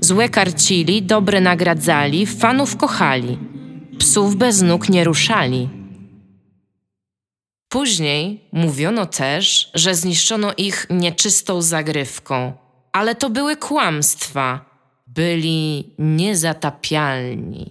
[0.00, 3.38] Złe karcili, dobre nagradzali, fanów kochali.
[3.98, 5.68] Psów bez nóg nie ruszali.
[7.68, 12.52] Później mówiono też, że zniszczono ich nieczystą zagrywką,
[12.92, 14.68] ale to były kłamstwa.
[15.06, 17.70] Byli niezatapialni.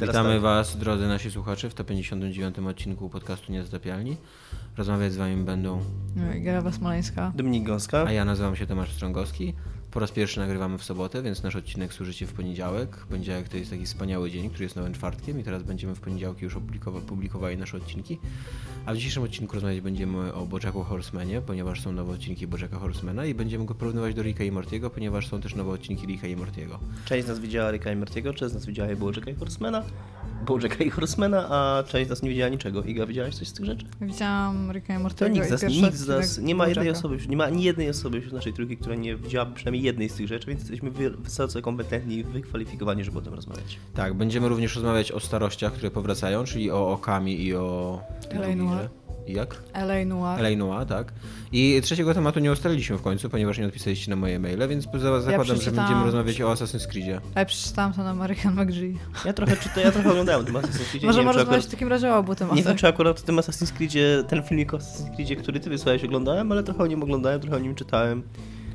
[0.00, 0.40] Witamy tak.
[0.40, 4.16] Was, drodzy nasi słuchacze, w 159 odcinku podcastu Niezatapialni.
[4.76, 5.80] Rozmawiać z Wami będą,
[6.34, 7.32] Garawa Smoleńska.
[7.34, 8.04] Dominik Gąska.
[8.06, 9.54] a ja nazywam się Tomasz Strągowski.
[9.90, 12.96] Po raz pierwszy nagrywamy w sobotę, więc nasz odcinek słyszycie w poniedziałek.
[13.10, 16.44] Poniedziałek to jest taki wspaniały dzień, który jest nowym czwartkiem i teraz będziemy w poniedziałki
[16.44, 18.18] już opublikowa- publikowali nasze odcinki.
[18.86, 23.24] A w dzisiejszym odcinku rozmawiać będziemy o Bojacku Horsemanie, ponieważ są nowe odcinki Bojacka Horsemana
[23.26, 26.36] i będziemy go porównywać do Ricka i Mortiego, ponieważ są też nowe odcinki Ricka i
[26.36, 26.78] Mortiego.
[27.04, 29.82] Część z nas widziała Ricka i Mortiego, część z nas widziała Bojacka i Horsemana.
[30.46, 32.82] Bojacka i Horsemana, a część z nas nie widziała niczego.
[32.82, 33.86] Iga, widziałaś coś z tych rzeczy?
[34.00, 37.18] Widziałam Ricka i To Mortiego nikt z nas, nikt z nas, nie ma jednej osoby,
[37.28, 40.28] nie ma ani jednej osoby wśród naszej trójki, która nie widziała przynajmniej jednej z tych
[40.28, 43.78] rzeczy, więc jesteśmy wy- wysoce kompetentni i wykwalifikowani, żeby o tym rozmawiać.
[43.94, 48.00] Tak, będziemy również rozmawiać o starościach, które powracają, czyli o Okami i o...
[49.26, 49.62] I Jak?
[49.72, 50.04] L.A.
[50.04, 50.40] Noir.
[50.40, 50.56] L.A.
[50.56, 51.12] Noir, tak.
[51.52, 55.20] I trzeciego tematu nie ustaliliśmy w końcu, ponieważ nie odpisaliście na moje maile, więc za-
[55.20, 57.20] zakładam, że przeczytałam będziemy rozmawiać o Assassin's Creedzie.
[57.34, 58.98] A ja przeczytałam to na American McGee.
[59.24, 61.04] Ja trochę czytam, ja trochę oglądałem ten Assassin's Creed.
[61.04, 62.64] Możemy nie wiem, czy rozmawiać akurat, w takim razie o obu nie tematach.
[62.64, 66.04] wiem, czy akurat w tym Assassin's Creedzie, ten filmik o Assassin's Creedzie, który ty wysłałeś,
[66.04, 68.22] oglądałem, ale trochę o nim oglądałem, trochę o nim czytałem.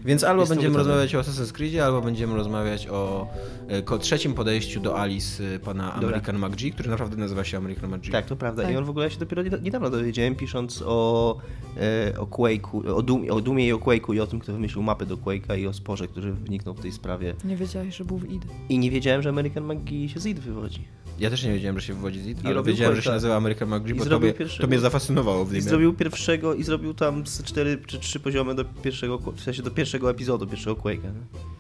[0.05, 3.27] Więc albo Jest będziemy rozmawiać o Assassin's Creedzie, albo będziemy rozmawiać o
[3.67, 6.07] e, ko- trzecim podejściu do Alice e, pana Dobra.
[6.09, 8.11] American McGee, który naprawdę nazywa się American McGee.
[8.11, 8.63] Tak, to prawda.
[8.63, 8.71] Tak.
[8.73, 11.37] I on w ogóle ja się dopiero nieda- niedawno dowiedziałem, pisząc o,
[11.77, 14.83] e, o Quake'u, o, Doom, o Doomie i o Quake'u i o tym, kto wymyślił
[14.83, 17.33] mapy do Quake'a i o sporze, który wyniknął w tej sprawie.
[17.43, 18.43] Nie wiedziałeś, że był w id.
[18.69, 20.87] I nie wiedziałem, że American McGee się z id wywodzi.
[21.19, 23.09] Ja też nie wiedziałem, że się wywodzi z IT, I ale robił wiedziałem, że się
[23.09, 23.13] Quake'a.
[23.13, 24.61] nazywa American McGee, I bo to zrobił mnie, pierwszego.
[24.61, 25.61] to mnie zafascynowało w I nim.
[25.61, 29.71] zrobił pierwszego, i zrobił tam z cztery czy trzy poziomy do pierwszego, w sensie do
[29.71, 31.03] pierwszego epizodu, pierwszego Quake'a.
[31.03, 31.53] nie?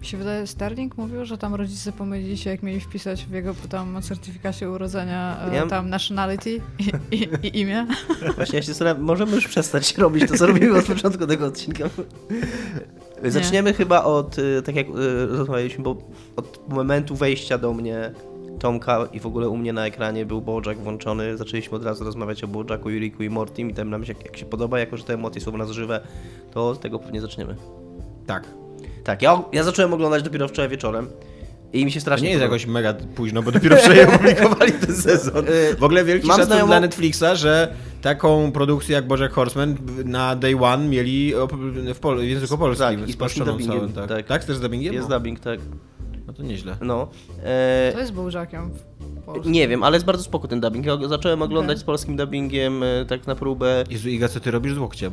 [0.00, 3.54] Mi się wydaje, Sterling mówił, że tam rodzice pomylili się, jak mieli wpisać w jego
[3.68, 7.86] tam certyfikacie urodzenia e, Ja- tam nationality i, i, i imię.
[8.36, 11.84] Właśnie ja się zastanawiam, możemy już przestać robić to, co robimy od początku tego odcinka.
[13.24, 15.96] Zaczniemy chyba od, y, tak jak y, rozmawialiśmy, bo
[16.36, 18.12] od momentu wejścia do mnie
[18.58, 21.36] Tomka i w ogóle u mnie na ekranie był Bojack włączony.
[21.36, 24.46] Zaczęliśmy od razu rozmawiać o Bojacku, Juriku i Mortim i tam nam się, jak, się
[24.46, 26.00] podoba, jako że te emocje są w nas żywe,
[26.54, 27.56] to od tego pewnie zaczniemy.
[28.26, 28.44] Tak.
[29.04, 31.06] Tak, ja, ja zacząłem oglądać dopiero wczoraj wieczorem
[31.72, 32.54] i mi się To strasznie nie jest podoba.
[32.56, 35.44] jakoś mega późno, bo dopiero wczoraj opublikowali ten sezon.
[35.78, 40.36] W ogóle wielki Mam szacun znajomą- dla Netflixa, że taką produkcję jak Bojack Horseman na
[40.36, 41.32] Day One mieli
[41.94, 43.00] w, pol- w języku polskim.
[43.00, 44.08] Tak, i z polskim dubbingiem, tak.
[44.08, 44.26] tak.
[44.26, 44.44] tak?
[44.44, 44.94] też z dubbingiem?
[44.94, 45.16] Jest no.
[45.16, 45.60] dubbing, tak.
[46.26, 46.76] no to nieźle.
[46.80, 47.08] No.
[47.44, 48.12] E, To jest
[49.26, 49.50] Polsce.
[49.50, 50.86] Nie wiem, ale jest bardzo spoko ten dubbing.
[50.86, 51.82] Ja zacząłem oglądać Okej.
[51.82, 53.84] z polskim dubbingiem e, tak na próbę.
[53.90, 55.12] Jezu, Iga, co ty robisz z łokciem?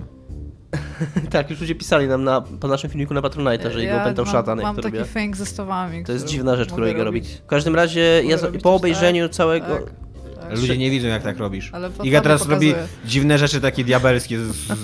[1.31, 4.31] tak, już ludzie pisali nam na, po naszym filmiku na Patronite, że jego pętał mam,
[4.31, 5.09] szatan, mam to taki robię.
[5.09, 6.03] fęk ze stawami.
[6.05, 7.05] To jest dziwna rzecz, którą Iga robi.
[7.05, 7.41] robić.
[7.43, 9.75] W każdym razie ja po też obejrzeniu tak, całego...
[9.75, 10.04] Tak,
[10.49, 10.59] tak.
[10.59, 11.69] Ludzie nie widzą, jak tak robisz.
[11.73, 12.73] Ale Iga to teraz pokazuje.
[12.73, 14.39] robi dziwne rzeczy takie diabelskie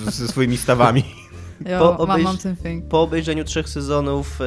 [0.08, 1.04] ze swoimi stawami.
[1.66, 2.82] Ja po mam, obejrz-.
[2.90, 4.46] Po obejrzeniu trzech sezonów e,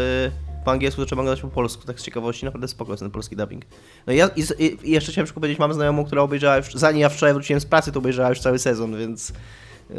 [0.65, 3.65] po angielsku zacząłem oglądać po polsku, tak z ciekawości, naprawdę spoko jest ten polski dubbing.
[4.07, 7.01] No i ja i, i, jeszcze chciałem tylko powiedzieć, mam znajomą, która obejrzała już, zanim
[7.01, 9.33] ja wczoraj wróciłem z pracy, to obejrzała już cały sezon, więc
[9.91, 9.95] e,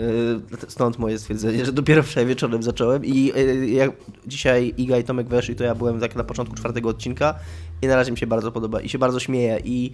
[0.68, 3.92] stąd moje stwierdzenie, że dopiero wczoraj wieczorem zacząłem i e, jak
[4.28, 7.36] dzisiaj Iga i Tomek weszli, to ja byłem tak na początku czwartego odcinka
[7.86, 9.60] i na razie mi się bardzo podoba i się bardzo śmieję.
[9.64, 9.92] I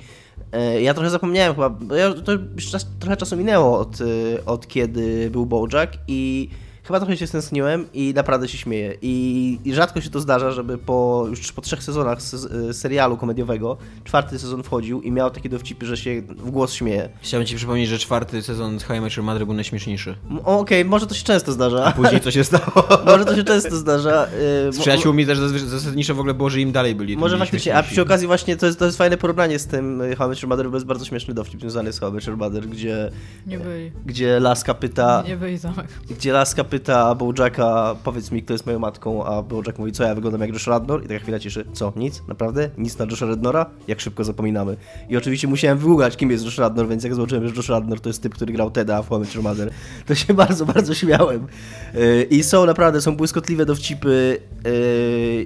[0.51, 4.67] e, ja trochę zapomniałem chyba, ja, to już czas, trochę czasu minęło od, e, od
[4.67, 6.49] kiedy był Bojack i
[6.83, 8.93] chyba trochę się stęskniłem i naprawdę się śmieję.
[9.01, 13.77] I, I rzadko się to zdarza, żeby po już po trzech sezonach se, serialu komediowego
[14.03, 17.09] czwarty sezon wchodził i miał takie dowcipy, że się w głos śmieje.
[17.21, 20.15] Chciałem ci przypomnieć, że czwarty sezon z How I Met Your Mother był najśmieszniejszy.
[20.43, 21.91] Okej, może to się często zdarza.
[21.91, 22.87] Później co się stało?
[23.05, 24.27] Może to się często zdarza.
[24.69, 27.17] y, Z przyjaciółmi też zasadniczo w ogóle było, że im dalej byli.
[27.17, 30.15] Może faktycznie, a przy okazji właśnie to jest, to jest fajne porównanie z tym y,
[30.15, 32.27] How I Met Your Mother, bo jest bardzo śmieszny dowcip związany z How I Met
[32.27, 33.11] Your Mother, gdzie,
[33.47, 33.91] Nie byli.
[34.05, 35.87] gdzie Laska pyta, Nie byli Tomek.
[36.09, 40.15] gdzie Laska pyta Bojacka, powiedz mi, kto jest moją matką, a Bojack mówi, co ja
[40.15, 41.03] wyglądam jak Josh Radnor?
[41.03, 42.23] I taka chwila ciszy, co, nic?
[42.27, 42.69] Naprawdę?
[42.77, 43.65] Nic na Josha Radnora?
[43.87, 44.77] Jak szybko zapominamy.
[45.09, 48.09] I oczywiście musiałem wyługać, kim jest Josh Radnor, więc jak zobaczyłem, że Josh Radnor to
[48.09, 49.71] jest typ, który grał Teda w Your Mother,
[50.05, 51.47] to się bardzo, bardzo śmiałem.
[51.93, 54.41] Yy, I są naprawdę, są błyskotliwe dowcipy.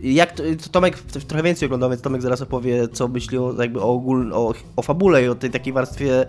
[0.03, 3.81] Yy, jak to, to Tomek trochę więcej oglądał, więc Tomek zaraz opowie, co myśli jakby
[3.81, 6.25] o, ogól, o, o fabule i o tej takiej warstwie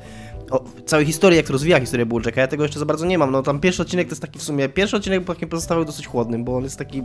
[0.50, 2.40] o całej historii, jak to rozwija historię Bołczeka.
[2.40, 3.30] Ja tego jeszcze za bardzo nie mam.
[3.30, 6.06] No tam pierwszy odcinek to jest taki w sumie, pierwszy odcinek był takim pozostawał dosyć
[6.06, 7.02] chłodnym, bo on jest taki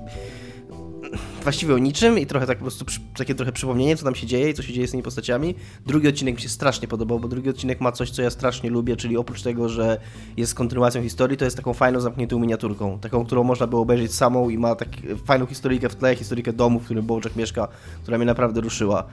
[1.44, 2.86] właściwie o niczym i trochę tak po prostu
[3.18, 5.56] takie trochę przypomnienie, co tam się dzieje i co się dzieje z tymi postaciami.
[5.86, 8.96] Drugi odcinek mi się strasznie podobał, bo drugi odcinek ma coś, co ja strasznie lubię,
[8.96, 10.00] czyli oprócz tego, że
[10.38, 13.00] jest kontynuacją historii, to jest taką fajną, zamkniętą miniaturką.
[13.00, 14.90] Taką, którą można było obejrzeć samą i ma tak
[15.26, 17.68] fajną historyjkę w tle, historykę domu, w którym Bołczek mieszka,
[18.04, 19.04] która mnie naprawdę ruszyła.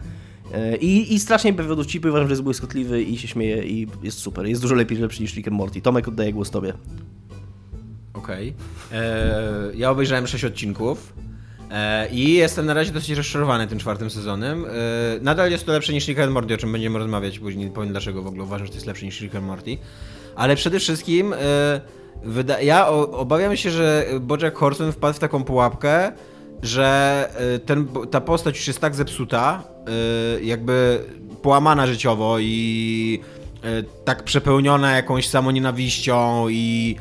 [0.54, 4.18] E, I, I strasznie pewnie dowcipy, uważam, że jest błyskotliwy i się śmieje i jest
[4.18, 4.46] super.
[4.46, 5.80] Jest dużo lepiej, lepszy niż Rick and Morty.
[5.82, 6.72] Tomek, oddaję głos tobie.
[8.14, 8.54] Okej.
[8.92, 11.12] Eee, Ja obejrzałem 6 odcinków.
[11.70, 14.64] eee, I jestem na razie dosyć rozczarowany tym czwartym sezonem.
[15.22, 17.64] Nadal jest to lepsze niż Rick and Morty, o czym będziemy rozmawiać później.
[17.66, 19.78] Nie powiem dlaczego w ogóle uważam, że to jest lepsze niż Rick and Morty.
[20.36, 21.34] Ale przede wszystkim
[22.62, 26.12] ja o- obawiam się, że Bojack Horseman wpadł w taką pułapkę,
[26.62, 31.04] że e, ten, ta postać już jest tak zepsuta, e, jakby
[31.42, 33.20] połamana życiowo i
[33.64, 36.96] e, tak przepełniona jakąś samonienawiścią i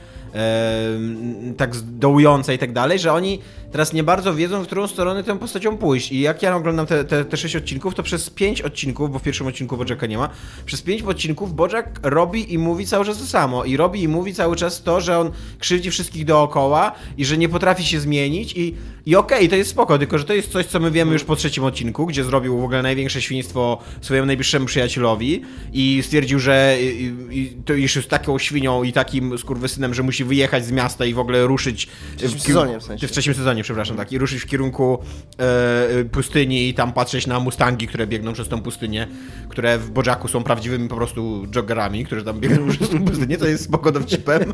[1.57, 3.39] tak dołująca i tak dalej, że oni
[3.71, 6.11] teraz nie bardzo wiedzą, w którą stronę tą postacią pójść.
[6.11, 9.23] I jak ja oglądam te, te, te sześć odcinków, to przez pięć odcinków, bo w
[9.23, 10.29] pierwszym odcinku Bojacka nie ma,
[10.65, 13.63] przez pięć odcinków Bojack robi i mówi cały czas to samo.
[13.63, 17.49] I robi i mówi cały czas to, że on krzywdzi wszystkich dookoła i że nie
[17.49, 18.75] potrafi się zmienić i,
[19.05, 21.35] i okej, to jest spoko, tylko że to jest coś, co my wiemy już po
[21.35, 25.41] trzecim odcinku, gdzie zrobił w ogóle największe świństwo swojemu najbliższemu przyjacielowi
[25.73, 30.23] i stwierdził, że i, i, to już jest taką świnią i takim skurwysynem, że musi
[30.23, 31.87] wyjechać z miasta i w ogóle ruszyć
[32.17, 33.07] trzecim w, sezonie w sensie.
[33.07, 35.00] w trzecim sezonie, przepraszam, tak, i ruszyć w kierunku
[35.39, 39.07] e, e, pustyni i tam patrzeć na mustangi, które biegną przez tą pustynię,
[39.50, 43.48] które w Bożaku są prawdziwymi po prostu joggerami, którzy tam biegną przez tą pustynię, to
[43.48, 44.54] jest spoko dowcipem.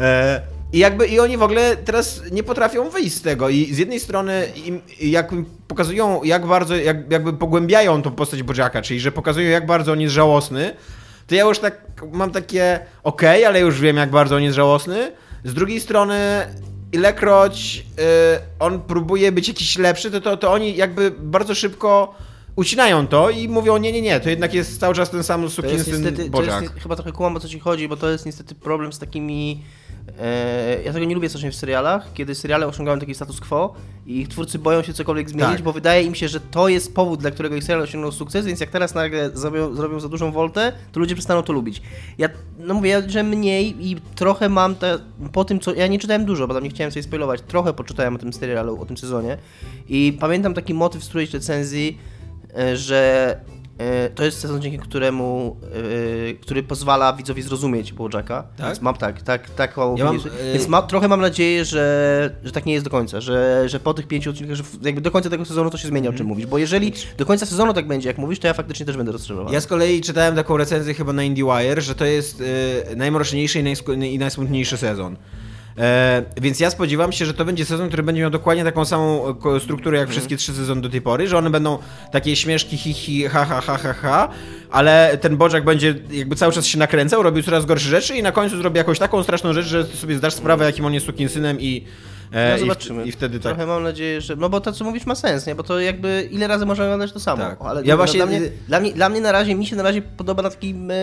[0.00, 0.40] E,
[0.72, 4.00] i jakby i oni w ogóle teraz nie potrafią wyjść z tego i z jednej
[4.00, 5.34] strony im, jak
[5.68, 10.00] pokazują jak bardzo, jak, jakby pogłębiają tą postać Bożaka, czyli że pokazują jak bardzo on
[10.00, 10.74] jest żałosny,
[11.26, 15.12] to ja już tak mam takie okej, ale już wiem jak bardzo on jest żałosny.
[15.44, 16.16] Z drugiej strony
[16.92, 18.02] ilekroć y,
[18.58, 22.14] on próbuje być jakiś lepszy, to, to, to oni jakby bardzo szybko
[22.60, 25.54] ucinają to i mówią nie, nie, nie, to jednak jest cały czas ten sam jest
[25.54, 26.62] sukinsyn jest, Bożak.
[26.62, 29.62] nie- chyba trochę kumam o co ci chodzi, bo to jest niestety problem z takimi...
[30.20, 33.74] E, ja tego nie lubię strasznie w serialach, kiedy seriale osiągają taki status quo
[34.06, 35.62] i ich twórcy boją się cokolwiek zmienić, Tak.
[35.62, 38.60] bo wydaje im się, że to jest powód, dla którego ich serial osiągnął sukces, więc
[38.60, 41.82] jak teraz nagle zrobią, zrobią za dużą woltę, to ludzie przestaną to lubić.
[42.18, 42.28] Ja,
[42.58, 44.98] no mówię, że mniej i trochę mam te,
[45.32, 45.74] po tym, co...
[45.74, 48.80] Ja nie czytałem dużo, bo tam nie chciałem sobie spoilować, trochę poczytałem o tym serialu,
[48.82, 49.38] o tym sezonie
[49.88, 51.98] i pamiętam taki motyw z którejś recenzji,
[52.74, 53.36] że
[53.78, 55.56] e, to jest sezon, dzięki któremu,
[56.30, 58.42] e, który pozwala widzowi zrozumieć Bojacka.
[58.56, 58.66] Tak?
[58.66, 59.96] Więc mam tak, tak, taką.
[59.96, 60.18] Ja mam,
[60.52, 63.80] więc e, ma, trochę mam nadzieję, że, że tak nie jest do końca, że, że
[63.80, 66.18] po tych pięciu odcinkach, że jakby do końca tego sezonu to się zmienia, o Mhm.
[66.18, 66.46] czym mówisz.
[66.46, 69.54] Bo jeżeli do końca sezonu tak będzie, jak mówisz, to ja faktycznie też będę rozczarowany.
[69.54, 72.42] Ja z kolei czytałem taką recenzję chyba na IndieWire, że to jest
[72.96, 75.16] najmroczniejszy i, najsku- i najsmutniejszy sezon.
[75.78, 79.34] E, więc ja spodziewam się, że to będzie sezon, który będzie miał dokładnie taką samą
[79.56, 81.78] e, strukturę jak wszystkie trzy sezony do tej pory, że one będą
[82.12, 84.28] takie śmieszki hi hi ha ha ha ha ha,
[84.70, 88.32] ale ten Bojack będzie jakby cały czas się nakręcał, robił coraz gorsze rzeczy i na
[88.32, 91.84] końcu zrobi jakąś taką straszną rzecz, że sobie zdasz sprawę jakim on jest sukinsynem i,
[92.32, 93.04] e, No i, w, zobaczymy.
[93.04, 93.52] i wtedy tak.
[93.52, 94.36] Trochę mam nadzieję, że.
[94.36, 95.54] No bo to, co mówisz, ma sens, nie?
[95.54, 97.42] Bo to jakby ile razy można oglądać to samo.
[97.42, 97.58] Tak.
[97.60, 99.82] Ale Ja no, właśnie- dla, mnie, dla, mnie, dla mnie na razie, mi się na
[99.82, 100.94] razie podoba na takim e,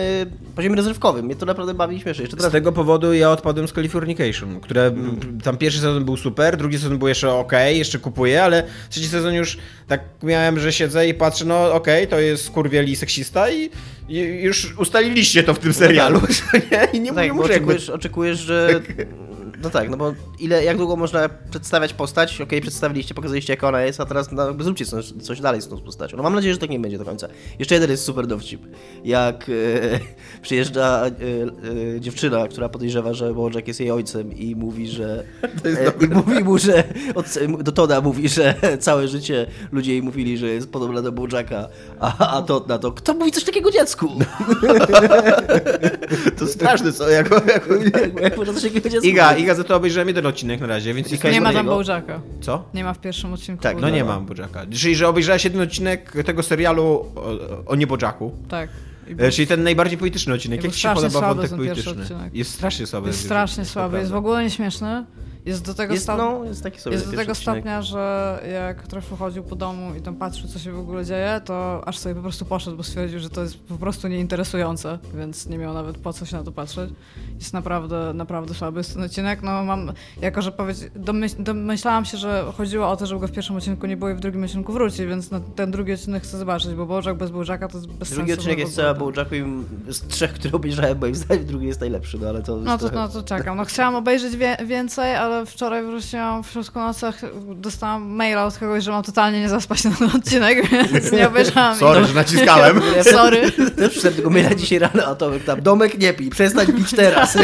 [0.56, 1.24] poziomie rozrywkowym.
[1.26, 2.22] Mnie to naprawdę bawi i śmieszy.
[2.22, 6.16] Jeszcze Z teraz tego powodu ja odpadłem z Californication, które m, tam pierwszy sezon był
[6.16, 10.72] super, drugi sezon był jeszcze ok, jeszcze kupuję, ale trzeci sezon już tak miałem, że
[10.72, 13.70] siedzę i patrzę, no okej, to jest kurwieli seksista i,
[14.08, 16.20] i już ustaliliście to w tym serialu,
[16.72, 16.88] nie?
[16.92, 17.72] I nie, tak, nie muszę jakby...
[17.72, 18.68] oczekujesz, oczekujesz, że.
[19.62, 22.40] No tak, no bo ile, jak długo można przedstawiać postać?
[22.40, 25.80] Okej, przedstawiliście, pokazaliście jak ona jest, a teraz no, zróbcie coś, coś dalej z tą
[25.80, 26.16] postacią.
[26.16, 27.28] No mam nadzieję, że tak nie będzie do końca.
[27.58, 28.62] Jeszcze jeden jest super dowcip.
[29.04, 29.52] Jak e,
[30.42, 31.10] przyjeżdża e,
[31.96, 35.24] e, dziewczyna, która podejrzewa, że Bojack jest jej ojcem i mówi, że...
[35.64, 36.84] E, I mówi mu, że...
[37.14, 37.26] Od,
[37.62, 41.68] do Toda mówi, że całe życie ludzie jej mówili, że jest podobna do Bojacka,
[42.00, 44.08] a, a Todd na to, kto mówi coś takiego dziecku?
[46.38, 47.10] To straszne, co?
[47.10, 47.68] Jak, jak...
[48.22, 49.44] jak można coś takiego dziecku Iga, powiedzieć?
[49.44, 51.24] Iga, za to obejrzałem jeden odcinek na razie, więc jest...
[51.24, 51.66] Nie ma tam?
[51.66, 52.20] Bołżaka.
[52.40, 52.64] Co?
[52.74, 53.62] Nie ma w pierwszym odcinku.
[53.62, 53.96] Tak, No Bołżaka.
[53.96, 54.66] nie mam Bojacka.
[54.70, 56.84] Czyli, że obejrzałeś jeden odcinek tego serialu
[57.16, 58.32] o, o nie Bojacku.
[58.48, 58.70] Tak.
[59.18, 60.64] E, Czyli ten najbardziej polityczny odcinek.
[60.64, 62.04] Jak ci się słaby wątek polityczny?
[62.32, 63.06] Jest strasznie słaby.
[63.06, 65.04] Jest strasznie słaby, jest w ogóle nieśmieszny.
[65.48, 66.24] Jest do tego Jest, stopnia.
[66.24, 70.00] no, jest taki sobie Jest do tego stopnia, że jak Treflu chodził po domu i
[70.00, 73.18] tam patrzył, co się w ogóle dzieje, to aż sobie po prostu poszedł, bo stwierdził,
[73.18, 76.52] że to jest po prostu nieinteresujące, więc nie miał nawet po co się na to
[76.52, 76.90] patrzeć.
[77.38, 79.42] Jest naprawdę, naprawdę słaby jest ten odcinek.
[79.42, 83.32] No mam, jako że powiedz, domyśl, domyślałam się, że chodziło o to, żeby go w
[83.32, 86.38] pierwszym odcinku nie było i w drugim odcinku wróci, więc na ten drugi odcinek chcę
[86.38, 88.84] zobaczyć, bo Bożak bez Bożaka to jest bez Drugi odcinek jest ogóle.
[88.94, 89.44] cała Bojacku i
[89.92, 92.56] z trzech, które obejrzałem, moim zdaniem drugi jest najlepszy, no ale to...
[92.56, 93.56] No to, trochę- no to czekam.
[93.56, 97.06] No chciałam obejrzeć wie, więcej, ale wczoraj wróciłam w środku nocy,
[97.54, 101.76] dostałam maila od kogoś, że mam totalnie nie zaspać na ten odcinek, więc nie obejrzałam.
[101.76, 102.80] Sorry, że naciskałem.
[103.02, 103.52] Sorry.
[103.52, 107.36] Też przyszedłem tego maila dzisiaj rano, a Tomek tam, domek nie pij, przestań pić teraz.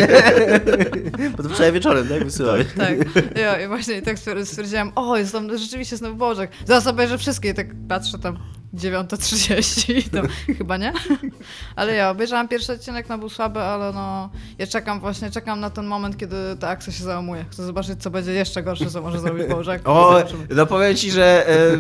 [1.37, 2.67] Bo to wczoraj wieczorem, tak, wysyłałeś.
[2.77, 2.95] Tak,
[3.37, 6.51] ja, i właśnie tak stwier- stwierdziłam, o, jest tam rzeczywiście znowu Bożek.
[6.65, 8.39] Zaraz obejrzę wszystkie i tak patrzę tam
[8.75, 10.23] 9.30 i to
[10.59, 10.93] chyba nie.
[11.77, 15.71] Ale ja obejrzałam pierwszy odcinek, no był słaby, ale no ja czekam właśnie, czekam na
[15.71, 17.45] ten moment, kiedy ta akcja się załamuje.
[17.51, 19.83] Chcę zobaczyć, co będzie jeszcze gorsze, co może zrobić Bożek.
[19.89, 21.79] O, no powiem ci, że e,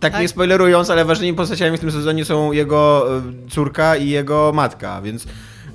[0.00, 0.22] tak, Tak?
[0.22, 5.02] nie spoilerując, ale ważnymi postaciami w tym sezonie są jego e, córka i jego matka,
[5.02, 5.26] więc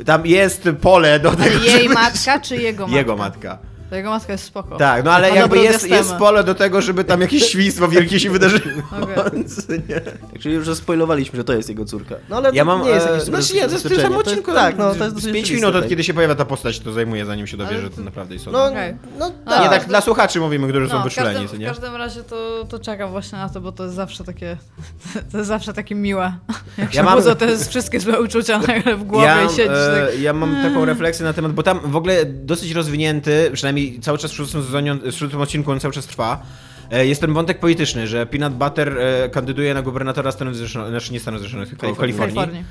[0.06, 1.94] tam jest pole do tego, Jej żeby...
[1.94, 2.98] matka czy jego matka?
[2.98, 3.69] Jego matka.
[3.90, 4.78] To Jego matka jest spoko.
[4.78, 8.30] Tak, no ale jakby jest, jest pole do tego, żeby tam jakieś świństwo wielkie się
[8.40, 8.62] wydarzyło.
[9.90, 10.02] Nie.
[10.40, 12.16] Czyli już spoilowaliśmy, że to jest jego córka.
[12.30, 12.84] No ale Ja to mam.
[12.84, 14.52] nie jest e, jakieś Znaczy nie, to jest w tym samym odcinku.
[14.54, 15.90] Tak, no to jest z dosyć 5 oczywiste, minut od tak.
[15.90, 18.46] kiedy się pojawia ta postać, to zajmuje, zanim się dowie, Ale że to- naprawdę jest
[18.46, 18.70] No, ona.
[18.72, 18.96] Okej.
[19.20, 19.64] no A, tak.
[19.64, 21.66] Nie tak dla słuchaczy mówimy, którzy są No, wyczuleni, co w nie?
[21.68, 24.58] każdym razie to, to czekam właśnie na to, bo to jest zawsze takie,
[25.32, 26.34] to jest zawsze takie miłe.
[26.78, 29.50] Jak Ja się mam- budzą, to jest wszystkie złe uczucia nagle w głowie Ja, i
[29.50, 30.14] siedzisz tak.
[30.14, 34.18] e, ja mam taką refleksję na temat, bo tam w ogóle dosyć rozwinięty, przynajmniej cały
[34.18, 36.44] czas w szóstym, sezonie, w szóstym odcinku on cały czas trwa,
[36.92, 41.14] e, jest ten wątek polityczny, że Peanut Butter e, kandyduje na gubernatora Stanów Zjednoczonych, znaczy
[41.14, 42.36] nie Stanów Zjednoczonych, tylko Kalifornii.
[42.36, 42.64] Kalifornii.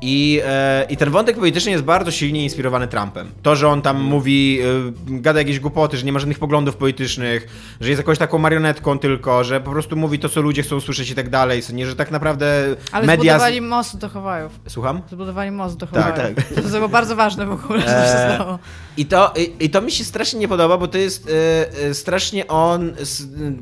[0.00, 3.30] I, e, I ten wątek polityczny jest bardzo silnie inspirowany Trumpem.
[3.42, 4.60] To, że on tam mówi,
[5.08, 7.48] e, gada jakieś głupoty, że nie ma żadnych poglądów politycznych,
[7.80, 11.10] że jest jakąś taką marionetką tylko, że po prostu mówi to, co ludzie chcą słyszeć
[11.10, 13.32] i tak dalej, nie, że tak naprawdę Ale media...
[13.32, 14.52] zbudowali most do Hawajów.
[14.68, 15.02] Słucham?
[15.10, 16.38] Zbudowali most do Tak, Hawajów.
[16.54, 18.58] To było bardzo ważne w ogóle, że się stało.
[18.96, 21.94] I to, i, I to mi się strasznie nie podoba, bo to jest e, e,
[21.94, 22.92] strasznie on,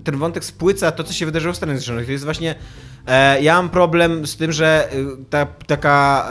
[0.04, 2.06] ten wątek spłyca to, co się wydarzyło w Stanach Zjednoczonych.
[2.06, 2.54] To jest właśnie,
[3.06, 4.96] e, ja mam problem z tym, że e,
[5.30, 6.23] ta, taka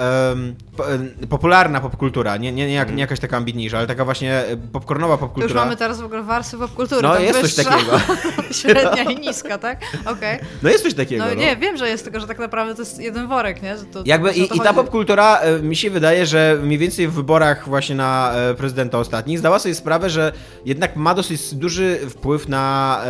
[1.29, 5.23] popularna popkultura, nie, nie, nie, jak, nie jakaś taka ambitniejsza, ale taka właśnie popcornowa To
[5.23, 5.61] już popkultura.
[5.61, 7.01] mamy teraz w ogóle warstwy popkultury.
[7.01, 7.99] No, jest coś wyższa, takiego.
[8.61, 9.81] Średnia i niska, tak?
[10.05, 10.39] Okej.
[10.63, 11.23] No jest coś takiego.
[11.23, 11.35] No, no.
[11.35, 13.75] nie, wiem, że jest, tylko że tak naprawdę to jest jeden worek, nie?
[13.93, 17.13] To, Jakby że i, to i ta popkultura mi się wydaje, że mniej więcej w
[17.13, 20.31] wyborach właśnie na e, prezydenta ostatnich zdała sobie sprawę, że
[20.65, 23.01] jednak ma dosyć duży wpływ na,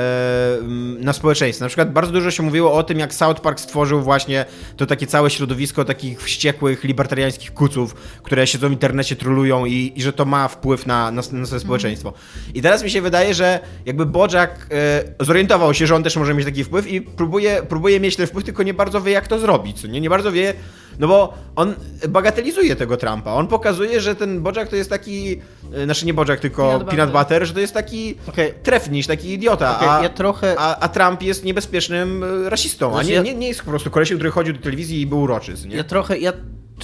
[0.99, 1.65] na społeczeństwo.
[1.65, 4.45] Na przykład bardzo dużo się mówiło o tym, jak South Park stworzył właśnie
[4.77, 10.01] to takie całe środowisko takich wściekłych, libertariańskich kuców, które siedzą w internecie, trolują i, i
[10.01, 12.13] że to ma wpływ na, na, na nasze społeczeństwo.
[12.53, 16.33] I teraz mi się wydaje, że jakby Bojack e, zorientował się, że on też może
[16.33, 19.39] mieć taki wpływ i próbuje, próbuje mieć ten wpływ, tylko nie bardzo wie, jak to
[19.39, 19.83] zrobić.
[19.83, 20.53] Nie, nie bardzo wie,
[20.99, 21.75] no bo on
[22.09, 23.33] bagatelizuje tego Trumpa.
[23.33, 25.41] On pokazuje, że ten Bojack to jest taki,
[25.73, 27.23] e, znaczy nie Bojack, tylko Peanut Peanut, butter.
[27.23, 28.53] butter, że to jest taki Okej.
[28.63, 29.75] trefniś, taki idiota.
[29.77, 33.47] Okej, a, ja trochę- a, a Trump jest niebezpiecznym e, rasistą, a nie, nie, nie
[33.47, 35.53] jest po prostu kolesiem, który chodził do telewizji i był uroczy.
[35.67, 35.75] Nie?
[35.75, 36.33] Ja trochę, ja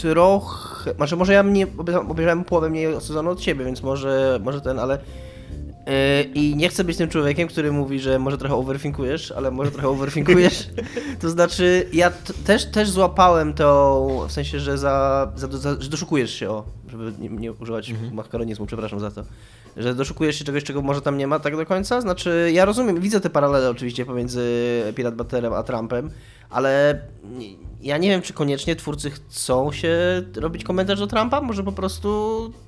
[0.02, 4.80] trochę, znaczy może ja mnie, obejrzałem- połowę mniej sezonu od ciebie, więc może, może ten,
[4.80, 4.98] ale
[5.88, 9.72] yy, i nie chcę być tym człowiekiem, który mówi, że może trochę overthinkujesz, ale może
[9.72, 10.70] trochę overthinkujesz.
[11.22, 12.12] to znaczy, ja
[12.46, 17.14] też, też złapałem to, w sensie, że za, za, za że doszukujesz się, o, żeby
[17.20, 19.24] nie, nie używać makaronizmu, przepraszam za to,
[19.78, 23.02] że doszukujesz się czegoś, czego może tam nie ma tak do końca, znaczy, ja rozumiem,
[23.02, 24.44] widzę te paralele oczywiście pomiędzy
[24.96, 26.12] Pirat Butterem a Trumpem,
[26.50, 27.02] ale
[27.82, 29.90] ja nie wiem, czy koniecznie twórcy chcą się
[30.36, 32.10] robić komentarz do Trumpa, może po prostu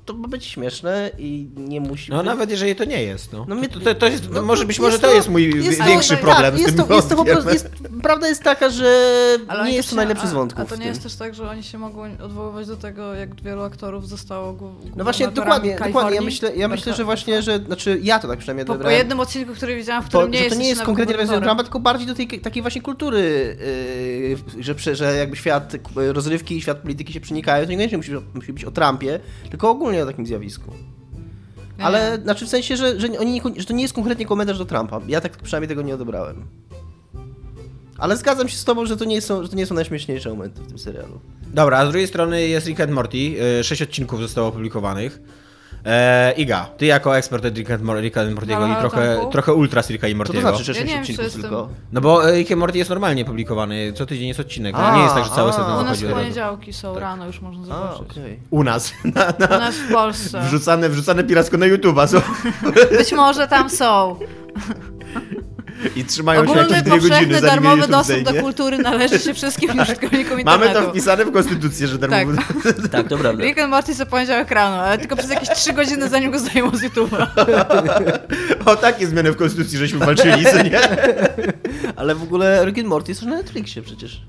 [0.06, 2.25] to ma być śmieszne i nie musi No być...
[2.25, 3.46] nawet jeżeli to nie jest, no.
[3.48, 5.70] No mnie- to, to, to jest, No, może być może to, to- jest mój jest
[5.70, 7.70] wi- to- większy tak, problem z jest tym to, jest to po prostu, jest,
[8.03, 10.80] Prawda jest taka, że Ale nie jest to najlepszy z a- wątków A to w
[10.80, 14.53] nie jest też tak, że oni się mogą odwoływać do tego, jak wielu aktorów zostało
[14.96, 16.15] No właśnie, dokładnie, dokładnie.
[16.15, 18.98] Ja myślę, ja myślę, że właśnie, że, znaczy ja to tak przynajmniej Po, po odebrałem.
[19.00, 21.41] jednym odcinku, który widziałam, w to, którym nie że jest to nie jest konkretnie do.
[21.41, 23.58] Trumpa, tylko bardziej do tej takiej właśnie kultury,
[24.58, 28.12] yy, że, prze- że jakby świat rozrywki i świat polityki się przenikają, to niekoniecznie musi,
[28.34, 30.72] musi być o Trumpie, tylko ogólnie o takim zjawisku.
[31.77, 32.24] Nie, Ale nie.
[32.24, 35.01] znaczy w sensie, że, że, oni, nie- że to nie jest konkretnie komentarz do Trumpa.
[35.08, 36.46] Ja tak przynajmniej tego nie odebrałem.
[37.98, 40.62] Ale zgadzam się z tobą, że to nie są, że to nie są najśmieszniejsze momenty
[40.62, 41.20] w tym serialu.
[41.53, 43.17] Dobra, a z drugiej strony jest Rick and Morty.
[43.60, 45.22] y, Sześć odcinków zostało opublikowanych.
[45.86, 50.08] E, Iga, ty jako ekspert od Ricka Ricka and Mortiego i trochę, trochę ultras Ricka
[50.08, 50.42] i Co to Mortiego.
[50.42, 51.70] znaczy, że Ja 6 nie wiem, odcinków jestem- tylko?
[51.92, 54.76] No bo e, Rick and Morty jest normalnie publikowany, co tydzień jest odcinek.
[54.78, 55.54] A, nie jest tak, że cały a.
[55.54, 58.18] sezon U nas poniedziałki są rano, już można A, zobaczyć.
[58.18, 58.40] okej.
[58.50, 58.94] U nas.
[59.16, 60.42] Na, U na, nas w Polsce.
[60.42, 62.22] wrzucane, wrzucane piracko na YouTube'a są.
[62.98, 64.16] Być może tam są.
[65.96, 69.70] I trzymają się Ogólny, jakieś dwie godziny, darmowy YouTube dostęp do kultury należy się wszystkim
[69.82, 70.86] użytkownikom Mamy internetu.
[70.86, 72.38] to wpisane w konstytucję, że darmowy...
[72.92, 73.44] Tak, to prawda.
[73.44, 73.94] Rick and Morty
[74.50, 77.28] rano, ale tylko przez jakieś 3 godziny zanim go zdejmą z YouTube'a.
[78.72, 80.80] o takie zmiany w konstytucji, żeśmy walczyli, co nie?
[81.96, 84.22] Ale w ogóle Rick and Morty jest już na Netflixie przecież.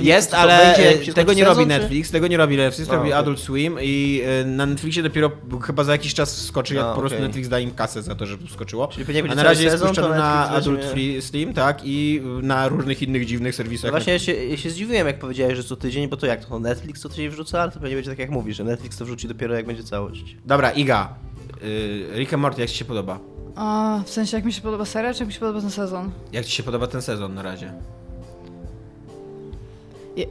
[0.00, 0.74] Jest, to ale
[1.14, 3.18] tego nie robi sezon, czy- Netflix, tego nie robi Netflix, to A, robi okej.
[3.20, 5.30] Adult Swim i e, na Netflixie dopiero
[5.62, 7.20] chyba za jakiś czas skoczy, jak A, po prostu.
[7.20, 8.88] Netflix da im kasę za to, że skoczyło.
[9.30, 13.26] A na razie jest puszczony na Adult weźmie- Free Slim, tak, i na różnych innych
[13.26, 13.90] dziwnych No serwisach.
[13.90, 16.46] właśnie ja się, ja się zdziwiłem, jak powiedziałeś, że co tydzień, bo to jak to?
[16.50, 19.04] no Netflix co tydzień wrzuca, ale to pewnie będzie tak jak mówisz, że Netflix to
[19.04, 20.36] wrzuci dopiero jak będzie całość.
[20.44, 21.14] Dobra, Iga,
[21.62, 23.18] y, Rick and Morty, jak ci się podoba?
[23.56, 26.10] A, w sensie jak mi się podoba seria, czy jak mi się podoba ten sezon?
[26.32, 27.72] Jak ci się podoba ten sezon na razie?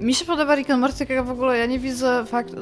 [0.02, 2.56] Mi się podoba Rick and Morty, tak jak w ogóle ja nie widzę fakt...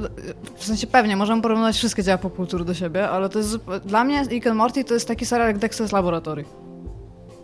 [0.56, 3.58] W sensie pewnie, możemy porównać wszystkie dzieła popkultury do siebie, ale to jest...
[3.86, 6.46] Dla mnie Rick and Morty to jest taki serial jak Dexter's Laboratory.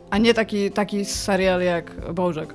[0.10, 2.53] A nie taki, taki serial jak Bojack.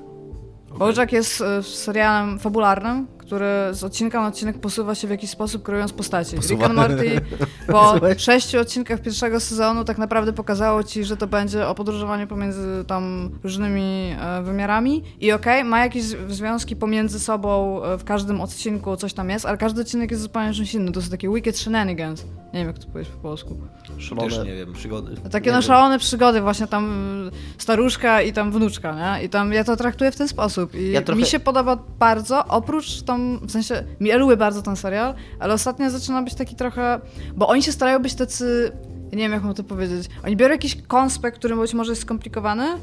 [0.77, 5.63] Bojack jest e, serialem fabularnym, który z odcinka na odcinek posuwa się w jakiś sposób,
[5.63, 6.35] kreując postaci.
[6.35, 7.21] Rick and Morty
[7.67, 12.83] po sześciu odcinkach pierwszego sezonu tak naprawdę pokazało ci, że to będzie o podróżowaniu pomiędzy
[12.87, 18.97] tam różnymi e, wymiarami i okej, ma jakieś związki pomiędzy sobą, e, w każdym odcinku
[18.97, 20.93] coś tam jest, ale każdy odcinek jest zupełnie czymś innym.
[20.93, 22.25] To są takie wicked shenanigans.
[22.53, 23.57] Nie wiem, jak to powiedzieć po polsku.
[23.97, 24.73] Szalone Też nie wiem.
[24.73, 25.15] przygody.
[25.31, 25.67] Takie Nie no wiem.
[25.67, 26.91] szalone przygody, właśnie tam
[27.27, 29.23] y, staruszka i tam wnuczka, nie?
[29.25, 30.75] I tam ja to traktuję w ten sposób.
[30.75, 34.75] I Ja trochę- mi się podoba bardzo, oprócz tam, w sensie, ja lubię bardzo ten
[34.75, 36.99] serial, ale ostatnio zaczyna być taki trochę,
[37.35, 38.71] bo oni się starają być tacy,
[39.11, 42.65] nie wiem jak mam to powiedzieć, oni biorą jakiś konspekt, który być może jest skomplikowany,
[42.73, 42.77] y,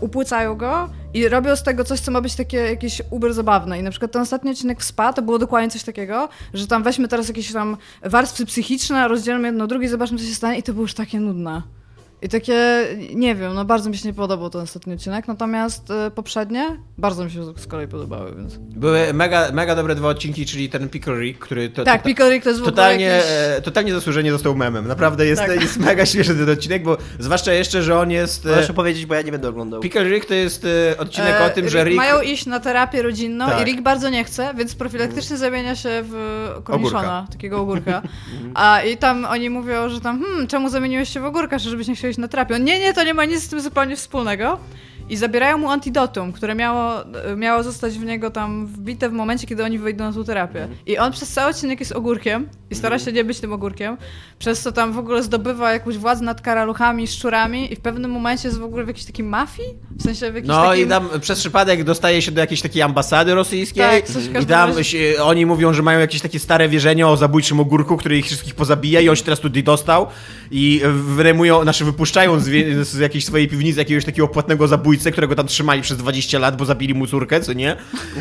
[0.00, 3.78] upłycają go i robią z tego coś, co ma być takie jakieś uber zabawne.
[3.78, 6.82] I na przykład ten ostatni odcinek w SPA to było dokładnie coś takiego, że tam
[6.82, 10.72] weźmy teraz jakieś tam warstwy psychiczne, rozdzielmy jedno drugie, zobaczmy, co się stanie i to
[10.72, 11.62] było już takie nudne.
[12.22, 16.10] I takie, nie wiem, no bardzo mi się nie podobał ten ostatni odcinek, natomiast y,
[16.10, 18.56] poprzednie bardzo mi się z kolei podobały, więc...
[18.56, 22.30] Były mega, mega dobre dwa odcinki, czyli ten Pickle Rick, który to, tak, to, Pickle
[22.30, 23.30] Rick to jest w ogóle totalnie, jakiś...
[23.58, 24.88] e, totalnie zasłużenie został memem.
[24.88, 25.60] Naprawdę jest, Tak.
[25.62, 28.46] jest mega śmieszny ten odcinek, bo zwłaszcza jeszcze, że on jest...
[28.46, 29.80] e, Proszę powiedzieć, bo ja nie będę oglądał.
[29.80, 31.96] Pickle Rick to jest e, odcinek E, o tym, że Rick...
[31.96, 33.60] Mają iść na terapię rodzinną Tak.
[33.60, 36.14] i Rick bardzo nie chce, więc profilaktycznie zamienia się w
[36.64, 37.32] korniszona, Ogórka.
[37.32, 38.02] takiego ogórka.
[38.54, 41.94] A i tam oni mówią, że tam, hmm, czemu zamieniłeś się w ogórka, żebyś nie
[41.94, 42.54] chciał iść na terapię?
[42.54, 44.58] On, nie, nie, to nie ma nic z tym zupełnie wspólnego.
[45.10, 46.92] I zabierają mu antidotum, które miało,
[47.36, 50.68] miało zostać w niego tam wbite w momencie, kiedy oni wyjdą na tą terapię.
[50.86, 53.96] I on przez cały odcinek jest ogórkiem i stara się nie być tym ogórkiem,
[54.38, 58.48] przez co tam w ogóle zdobywa jakąś władzę nad karaluchami, szczurami i w pewnym momencie
[58.48, 59.68] jest w ogóle w jakiejś takiej mafii?
[59.96, 60.86] W sensie w jakiejś No takim...
[60.86, 64.70] i tam przez przypadek dostaje się do jakiejś takiej ambasady rosyjskiej Tak, coś i tam
[64.76, 68.54] razie- oni mówią, że mają jakieś takie stare wierzenie o zabójczym ogórku, który ich wszystkich
[68.54, 70.06] pozabija i on się teraz tutaj dostał
[70.50, 74.68] i wynajmują, znaczy wypuszczają z, wie- z jakiejś swojej piwnicy jakiegoś takiego płatnego
[75.12, 77.76] którego tam trzymali przez 20 lat, bo zabili mu córkę, co nie?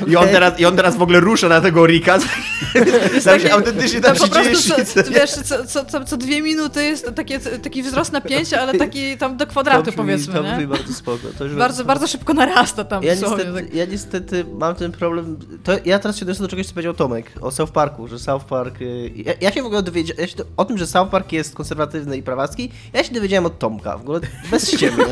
[0.07, 2.19] I on teraz, i on teraz w ogóle rusza na tego Rika.
[3.25, 4.75] Tam się autentycznie tam się dzieje co
[5.11, 9.37] wiesz, co, co, co, co dwie minuty jest takie, taki wzrost napięcia, ale taki tam
[9.37, 10.51] do kwadratu brzmi- powiedzmy, to nie?
[10.51, 11.27] brzmi bardzo spoko.
[11.57, 13.73] Bardzo, bardzo szybko narasta tam Ja niestety, tak.
[13.73, 15.37] ja niestety mam ten problem.
[15.63, 18.45] To ja teraz się odniosę do czegoś, co powiedział Tomek o South Parku, że South
[18.45, 18.81] Park.
[18.81, 20.21] y, Ja, ja się w ogóle dowiedziałem.
[20.29, 23.59] Ja do, o tym, że South Park jest konserwatywny i prawacki, ja się dowiedziałem od
[23.59, 23.97] Tomka.
[23.97, 24.19] W ogóle
[24.51, 25.03] bez ściemy.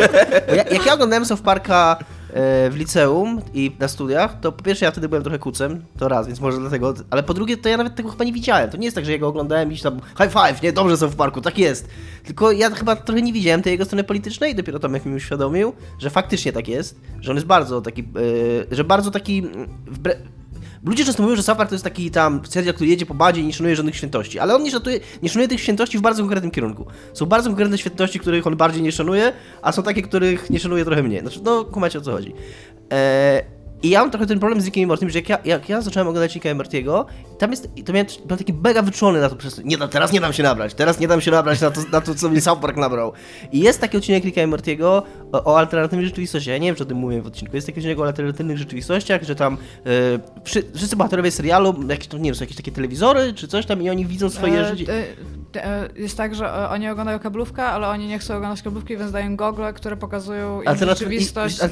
[0.48, 4.86] Ja, jak ja oglądałem South Parka e, w liceum i na studiach, to po pierwsze
[4.86, 7.78] ja wtedy byłem trochę kucem, to raz, więc może dlatego, ale po drugie to ja
[7.78, 8.70] nawet tego chyba nie widziałem.
[8.70, 11.16] To nie jest tak, że ja go oglądałem i tam high five, nie, dobrze South
[11.16, 11.88] Parku, tak jest.
[12.24, 16.10] Tylko ja chyba trochę nie widziałem tej jego strony politycznej dopiero Tomek mi uświadomił, że
[16.10, 19.68] faktycznie tak jest, że on jest bardzo taki, e, że bardzo taki mm.
[20.86, 23.46] Ludzie często mówią, że South to jest taki tam serial, który jedzie po badzie i
[23.46, 26.52] nie szanuje żadnych świętości, ale on nie szanuje, nie szanuje tych świętości w bardzo konkretnym
[26.52, 26.86] kierunku.
[27.14, 30.86] Są bardzo konkretne świętości, których on bardziej nie szanuje, a są takie, których nie szanuje
[30.86, 31.22] trochę mniej.
[31.22, 32.34] Znaczy, no, kumacie o co chodzi.
[32.90, 35.70] Eee, I ja mam trochę ten problem z Rickiem i Mortym, że jak ja, jak
[35.70, 37.06] ja zacząłem oglądać Ricka i Mortiego,
[37.38, 40.20] tam jest, to miałem, byłem taki mega wyczulony na to przez nie, no, teraz nie
[40.20, 42.62] dam się nabrać, teraz nie dam się nabrać na to, na to co mnie South
[42.62, 43.14] Park nabrał.
[43.52, 46.84] I jest taki odcinek Ricka i Mortiego o, o alternatywnej rzeczywistości, ja nie wiem, czy
[46.84, 49.58] o tym mówiłem w odcinku, jest taki odcinek o alternatywnych rzeczywistościach, że tam
[50.44, 53.82] przy, wszyscy bohaterowie serialu, jakieś, to, nie wiem, są jakieś takie telewizory, czy coś tam
[53.82, 55.06] i oni widzą swoje E, życie.
[55.56, 59.12] E, Jest tak, że e, oni oglądają kablówkę, ale oni nie chcą oglądać kablówki, więc
[59.12, 61.58] dają gogle, które pokazują im Alternatyw- rzeczywistość.
[61.58, 61.70] I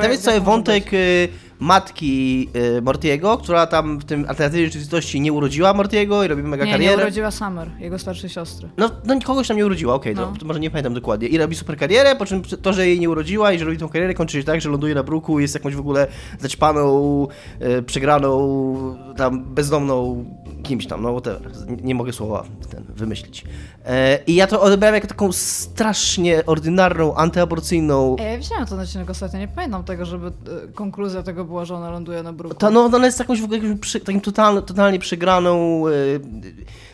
[0.00, 1.30] tam jest cały wątek być.
[1.60, 6.42] Y, matki y, Mortiego, która tam w tym alternatywnej rzeczywistości nie urodziła Mortiego i robi
[6.42, 7.02] mega Nie, nie karierę.
[7.02, 8.68] urodziła Summer, jego starszej siostry.
[8.76, 10.26] No, no kogoś tam nie urodziła, okej, No.
[10.26, 11.28] to, to może nie pamiętam dokładnie.
[11.28, 13.88] I robi super karierę, po czym to, że jej nie urodziła i że robi tą
[13.88, 16.06] karierę, kończy się tak, że ląduje na bruku, jest jakąś w ogóle
[16.40, 17.26] zaćpaną,
[17.60, 20.24] e, przegraną, tam bezdomną
[20.62, 21.52] kimś tam, no whatever.
[21.68, 23.44] Nie, nie mogę słowa ten wymyślić.
[23.86, 29.10] E, I ja to odebrałem jako taką strasznie ordynarną, antyaborcyjną Ej, ja widziałam ten odcinek
[29.10, 30.32] ostatnio, nie pamiętam tego, żeby e,
[30.74, 32.54] konkluzja tego była, że ona ląduje na bruku.
[32.54, 35.82] To, no, ona jest jakąś w ogóle jakimś przy, takim totalnie, totalnie przegraną.
[35.88, 36.20] Yy,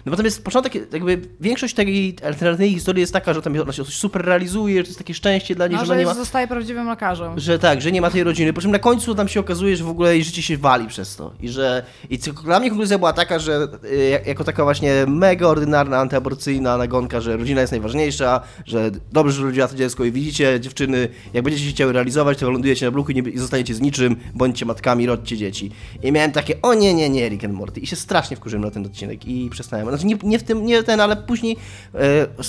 [0.07, 3.95] no jest początek, jakby większość tej alternatywnej historii jest taka, że tam ona się coś
[3.95, 6.15] super realizuje, że to jest takie szczęście dla niej, no, że ona nie ma.
[6.15, 7.41] zostaje prawdziwym lekarzem.
[7.41, 8.53] Że tak, że nie ma tej rodziny.
[8.53, 11.17] Po czym na końcu tam się okazuje, że w ogóle jej życie się wali przez
[11.17, 11.33] to.
[11.41, 11.83] I że.
[12.11, 16.77] I dla mnie konkluzja była taka, że y, jak- jako taka właśnie mega ordynarna, antyaborcyjna
[16.77, 21.45] nagonka, że rodzina jest najważniejsza, że dobrze, że urodziła to dziecko i widzicie, dziewczyny, jak
[21.45, 24.67] będziecie się chciały realizować, to lądujecie na bruku i, nie, i zostaniecie z niczym, bądźcie
[24.67, 25.71] matkami, rodźcie dzieci.
[26.03, 27.81] I miałem takie, o nie, nie, nie, Rick and Morty.
[27.81, 29.91] I się strasznie wkurzyłem na ten odcinek i przestałem.
[29.92, 31.57] Znaczy nie, nie w tym, nie ten, ale później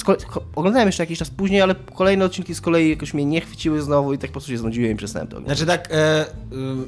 [0.05, 3.81] ko- oglądałem jeszcze jakiś czas później, ale kolejne odcinki z kolei jakoś mnie nie chwyciły
[3.81, 5.57] znowu i tak po prostu się znudziłem i przestałem to oglądać.
[5.57, 6.25] Znaczy tak, e, y,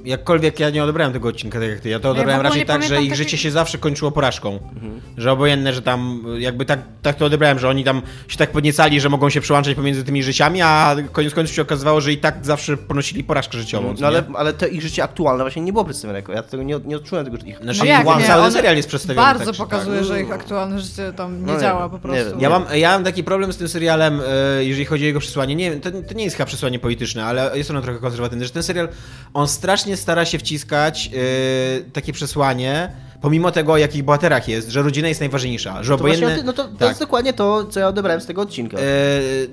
[0.05, 2.65] jakkolwiek ja nie odebrałem tego odcinka tak jak ty, ja to odebrałem w ogóle raczej
[2.65, 4.59] tak, że ich takiego- życie się zawsze kończyło porażką.
[4.73, 5.01] Mhm.
[5.17, 8.51] Że obojętne, że tam y, jakby tak, tak to odebrałem, że oni tam się tak
[8.51, 12.17] podniecali, że mogą się przełączać pomiędzy tymi życiami, a koniec końców się okazywało, że i
[12.17, 13.95] tak zawsze ponosili porażkę życiową.
[13.95, 16.31] co No ale, ale to ich życie aktualne właśnie nie było przedstawione jako.
[16.33, 18.27] Ja tego nie, nie odczułem tego, że ich Znaczy, No jak nie?
[18.27, 20.07] cały serial jest przedstawiony Bardzo tak, czy pokazuje, tak.
[20.07, 20.44] że ich aktualne
[20.77, 22.39] życie tam nie No nie działa po nie prostu.
[22.39, 25.55] Ja mam, ja mam taki problem z tym serialem, e, jeżeli chodzi o jego przesłanie.
[25.55, 28.51] Nie wiem, to, to nie jest chyba przesłanie polityczne, ale jest ono trochę konserwatywne, że
[28.51, 28.89] ten serial,
[29.34, 32.91] on strasznie stara się wciskać e, takie przesłanie,
[33.25, 36.43] pomimo tego, o jakich bohaterach jest, że rodzina jest najważniejsza, że To właśnie, obojętne...
[36.45, 36.88] no to, to tak.
[36.88, 38.77] jest dokładnie to, co ja odebrałem z tego odcinka.
[38.77, 38.81] E,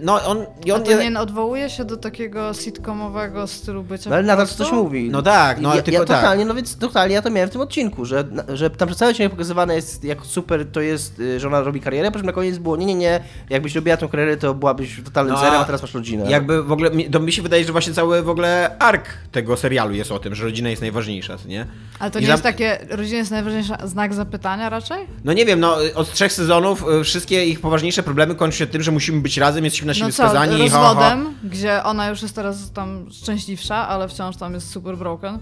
[0.00, 0.44] no on...
[0.66, 4.46] I A on to nie odwołuje się do takiego sitcomowego stylu bycia No ale nadal
[4.46, 5.10] coś mówi.
[5.10, 6.16] No tak, no ale ja, tylko ja tak.
[6.20, 9.10] totalnie, no więc totalnie ja to miałem w tym odcinku, że, że tam przez cały
[9.10, 12.32] odcinek pokazywane jest, jak super to jest, y, że ona robi karierę, po czym na
[12.32, 15.64] koniec było, nie, nie, nie, jakbyś robiła tą karierę, to byłabyś totalnym No, zerem, a
[15.64, 16.30] teraz masz rodzinę.
[16.30, 19.56] Jakby w ogóle, mi- to mi się wydaje, że właśnie cały w ogóle ark tego
[19.56, 21.66] serialu jest o tym, że rodzina jest najważniejsza, nie?
[21.98, 25.06] Ale to I nie za- jest takie, rodzina jest najważniejsza, znak zapytania raczej?
[25.24, 28.82] No nie wiem, no od trzech sezonów y, wszystkie ich poważniejsze problemy kończą się tym,
[28.82, 30.88] że musimy być razem, jesteśmy na siebie No co, skazani i ha, ha.
[30.88, 35.38] rozwodem, gdzie ona już jest teraz tam szczęśliwsza, ale wciąż tam jest super broken.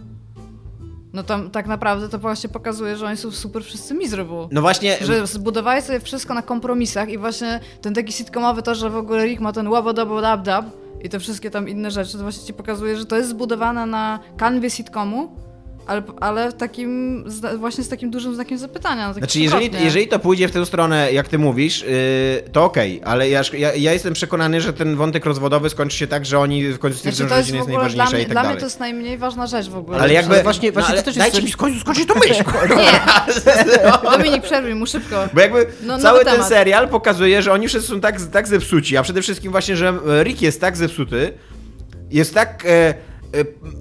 [1.13, 4.49] No tam tak naprawdę to właśnie pokazuje, że oni są super wszyscy miserable.
[4.51, 8.91] No właśnie, Że zbudowali sobie wszystko na kompromisach i właśnie ten taki sitcomowy to, że
[8.91, 10.67] w ogóle Rick ma ten łabodobo dab dab
[11.03, 14.19] i te wszystkie tam inne rzeczy, to właśnie ci pokazuje, że to jest zbudowane na
[14.37, 15.37] kanwie sitcomu,
[15.91, 17.25] ale, ale takim,
[17.59, 19.09] właśnie z takim dużym znakiem zapytania.
[19.09, 21.89] No, tak Znaczy, jeżeli, jeżeli to pójdzie w tę stronę, jak ty mówisz, yy,
[22.53, 26.27] to okej, ale ja, ja, ja jestem przekonany, że ten wątek rozwodowy skończy się tak,
[26.27, 28.33] że oni w końcu stwierdzą, Znaczy, że jest rodzina jest dla najważniejsza mnie, i tak
[28.33, 28.55] dla dalej.
[28.55, 29.99] mnie to jest najmniej ważna rzecz w ogóle.
[29.99, 30.35] Ale jakby.
[30.35, 32.15] Ale właśnie- właśnie no, ale to też jest dajcie coś- mi w końcu skończyć tą
[32.15, 32.45] myśl.
[32.77, 35.29] Nie, Dominik, przerwij mu szybko.
[35.35, 36.49] Bo jakby No, cały ten temat.
[36.49, 40.43] serial pokazuje, że oni wszyscy są tak, tak zepsuci, a przede wszystkim właśnie, że Rick
[40.43, 41.33] jest tak zepsuty,
[42.11, 42.95] jest tak e,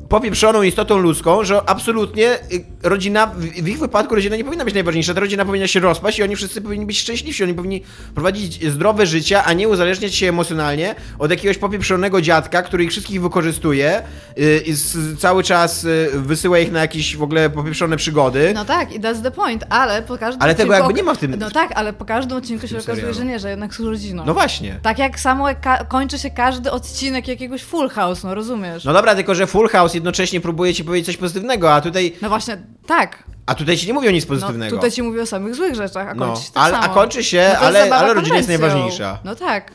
[0.10, 2.40] popieprzoną istotą ludzką, że absolutnie e,
[2.84, 6.24] rodzina, w, ich wypadku rodzina nie powinna być najważniejsza, ta rodzina powinna się rozpaść i
[6.24, 7.84] oni wszyscy powinni być szczęśliwsi, oni powinni
[8.16, 13.22] prowadzić zdrowe życie, a nie uzależniać się emocjonalnie od jakiegoś popieprzonego dziadka, który ich wszystkich
[13.22, 13.98] wykorzystuje
[14.38, 14.74] e, i
[15.18, 18.52] cały czas wysyła ich na jakieś w ogóle popieprzone przygody.
[18.56, 21.18] No tak, i that's the point, ale po każdym Ale tego jakby nie ma w
[21.18, 24.24] tym- No tak, ale po każdym odcinku się okazuje, że nie, że jednak są rodziną.
[24.26, 24.80] No właśnie.
[24.82, 25.46] Tak jak samo
[25.88, 28.84] kończy się każdy odcinek jakiegoś Full House, no rozumiesz?
[28.86, 32.30] No dobra, tylko że Full House jednocześnie próbuje ci powiedzieć coś pozytywnego, a tutaj, No
[32.30, 33.24] właśnie, tak.
[33.46, 34.76] a tutaj ci nie mówią nic No, pozytywnego.
[34.76, 36.94] tutaj ci mówię o samych złych rzeczach, a No, kończy się tak ale- a samo.
[36.94, 39.20] kończy się, no ale- ale rodzina jest najważniejsza.
[39.24, 39.72] No tak.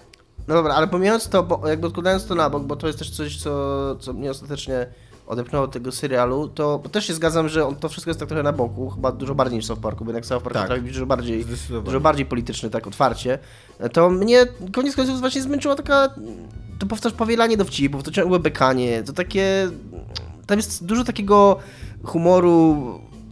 [0.49, 3.11] No dobra, ale pomijając to, bo jakby odkładając to na bok, bo to jest też
[3.11, 4.87] coś, co, co mnie ostatecznie
[5.27, 8.29] odepchnęło od tego serialu, to bo też się zgadzam, że on, to wszystko jest tak
[8.29, 10.83] trochę na boku, chyba dużo bardziej niż South Parku, bo jednak South Park Tak.
[10.83, 11.45] dużo bardziej,
[11.85, 13.39] dużo bardziej polityczny, tak otwarcie.
[13.93, 16.09] To mnie koniec końców właśnie zmęczyła taka,
[16.79, 19.71] to powtarz powielanie dowcipów, to ciągłe bekanie, to takie,
[20.47, 21.59] tam jest dużo takiego
[22.05, 22.77] humoru,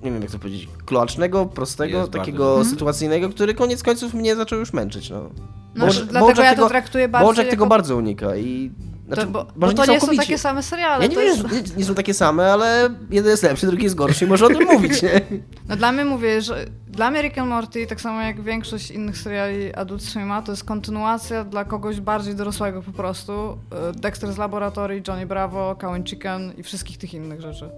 [0.02, 2.58] nie wiem jak to powiedzieć, kloacznego, prostego, Jest takiego bardzo.
[2.58, 2.70] Mhm.
[2.70, 5.30] sytuacyjnego, który koniec końców mnie zaczął już męczyć, no.
[5.74, 7.70] No, dlatego ja tego- to traktuję bardziej Bożek tego jako...
[7.70, 8.70] bardzo unika i...
[9.14, 10.22] Znaczy, to, bo, może bo to nie są całkowicie.
[10.22, 11.04] takie same seriale.
[11.04, 11.70] Ja nie to wiem, jest...
[11.70, 14.50] nie, nie są takie same, ale jeden jest lepszy, drugi jest gorszy i można o
[14.50, 15.20] tym mówić, nie?
[15.68, 19.18] No dla mnie mówię, że dla mnie Rick and Morty, tak samo jak większość innych
[19.18, 23.58] seriali Adult Swima, to jest kontynuacja dla kogoś bardziej dorosłego po prostu.
[23.90, 27.70] Y, Dexter z Laboratorii, Johnny Bravo, Cow Chicken i wszystkich tych innych rzeczy.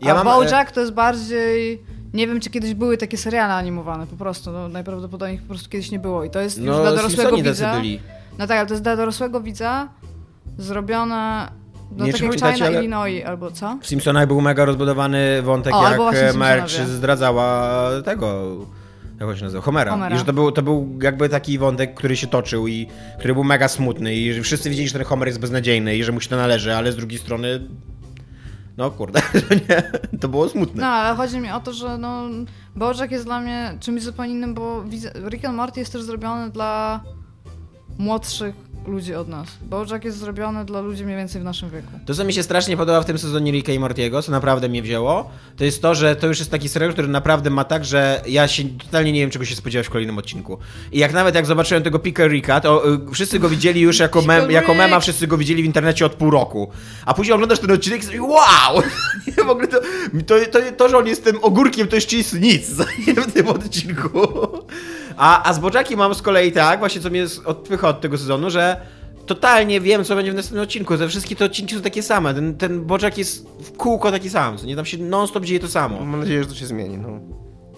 [0.00, 1.82] Ja A mam, BoJack to jest bardziej...
[2.14, 5.70] Nie wiem, czy kiedyś były takie seriale animowane po prostu, no najprawdopodobniej ich po prostu
[5.70, 7.82] kiedyś nie było i to jest już dla No, dorosłego Simpsoni widza.
[8.38, 9.88] No tak, ale to jest dla dorosłego widza
[10.58, 11.48] zrobione
[11.96, 13.78] No Nie, tak pamiętacie, China, ale- Illinois albo co?
[13.80, 16.36] W Simpsonach był mega rozbudowany wątek, O, jak.
[16.36, 18.56] Marge zdradzała tego,
[19.20, 19.90] jak się nazywa, Homera.
[19.90, 20.16] Homera.
[20.16, 22.86] I że to był, to był jakby taki wątek, który się toczył i
[23.18, 26.12] który był mega smutny i że wszyscy wiedzieli, że ten Homer jest beznadziejny i że
[26.12, 27.60] mu się to należy, ale z drugiej strony
[28.76, 30.82] no kurde, że nie, to było smutne.
[30.82, 32.22] No, ale chodzi mi o to, że no,
[32.76, 34.84] Bojack jest dla mnie czymś zupełnie innym, bo
[35.28, 37.00] Rick and Morty jest też zrobiony dla
[37.98, 38.54] młodszych
[38.88, 39.48] ludzi od nas.
[39.62, 41.88] Bojack jest zrobiony dla ludzi mniej więcej w naszym wieku.
[42.06, 44.82] To, co mi się strasznie podoba w tym sezonie Ricka i Mortiego, co naprawdę mnie
[44.82, 48.22] wzięło, to jest to, że to już jest taki serial, który naprawdę ma tak, że
[48.26, 50.58] ja się totalnie nie wiem, czego się spodziewać w kolejnym odcinku.
[50.92, 54.22] I jak nawet jak zobaczyłem tego Pickle Ricka, to y, wszyscy go widzieli już jako,
[54.22, 56.70] mem, jako mema, wszyscy go widzieli w internecie od pół roku.
[57.06, 58.82] A później oglądasz ten odcinek i sobie, wow!
[59.46, 59.80] W ogóle to,
[60.26, 62.70] to, to, to, że on jest tym ogórkiem, to jeszcze jest nic
[63.28, 64.18] w tym odcinku.
[65.18, 68.50] A, a z Bojackiem mam z kolei tak, właśnie co mnie odpycha od tego sezonu,
[68.50, 68.80] że
[69.26, 70.96] totalnie wiem, co będzie w następnym odcinku.
[70.96, 72.34] Te wszystkie te odcinki są takie same.
[72.34, 74.58] Ten, ten Bojack jest w kółko taki sam.
[74.58, 76.04] co Nie tam się non-stop dzieje to samo.
[76.04, 77.20] Mam nadzieję, że to się zmieni, no.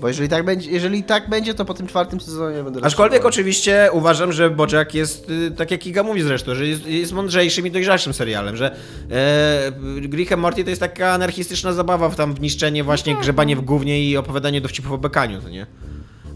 [0.01, 3.89] Bo jeżeli tak będzie, jeżeli tak będzie to po tym czwartym sezonie będę Aczkolwiek oczywiście
[3.93, 7.71] uważam, że Bojack jest, y, tak jak Iga mówi zresztą, że jest, jest mądrzejszym i
[7.71, 8.77] dojrzalszym serialem, że
[9.11, 13.61] e, and Morty to jest taka anarchistyczna zabawa w tam w niszczenie właśnie, grzebanie w
[13.61, 15.67] gównie i opowiadanie dowcipów o bekaniu, to nie?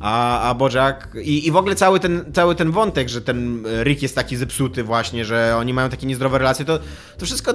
[0.06, 4.02] A, a Bojack i, i w ogóle cały ten, cały ten wątek, że ten Rick
[4.02, 6.78] jest taki zepsuty właśnie, że oni mają takie niezdrowe relacje, to,
[7.18, 7.52] to wszystko,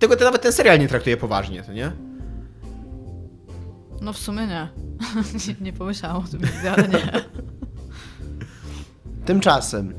[0.00, 1.92] tego to nawet ten serial nie traktuje poważnie, to nie?
[4.00, 4.68] No w sumie nie.
[5.48, 7.12] nie, nie pomyślałam o tym nigdy, ale nie.
[9.26, 9.94] Tymczasem.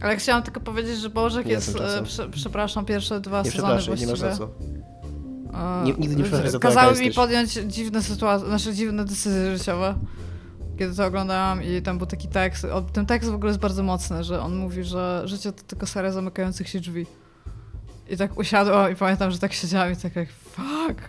[0.00, 3.76] Ale chciałam tylko powiedzieć, że Bożek Nie, jest, e, prze, przepraszam, pierwsze dwa Nie sezony
[3.78, 4.34] przepraszam, nie masz właściwie.
[4.34, 5.80] za co.
[5.80, 7.16] e, Nie- nigdy nie przepraszam za to, Kazały mi jesteś.
[7.16, 9.94] podjąć dziwne sytuacje, znaczy dziwne decyzje życiowe.
[10.78, 13.82] Kiedy to oglądałam i tam był taki tekst, o, ten tekst w ogóle jest bardzo
[13.82, 17.06] mocny, że on mówi, że życie to tylko seria zamykających się drzwi.
[18.08, 21.08] I tak usiadłam i pamiętam, że tak siedziałam i tak jak fuck.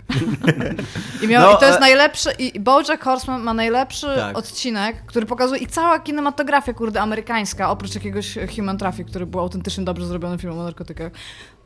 [1.23, 4.37] I, miał, No, I to jest e- najlepszy, i Bojack Horseman ma najlepszy Tak.
[4.37, 9.83] odcinek, który pokazuje i cała kinematografia, kurde, amerykańska, oprócz jakiegoś Human Traffic, który był autentycznie
[9.83, 11.11] dobrze zrobiony film o narkotykach.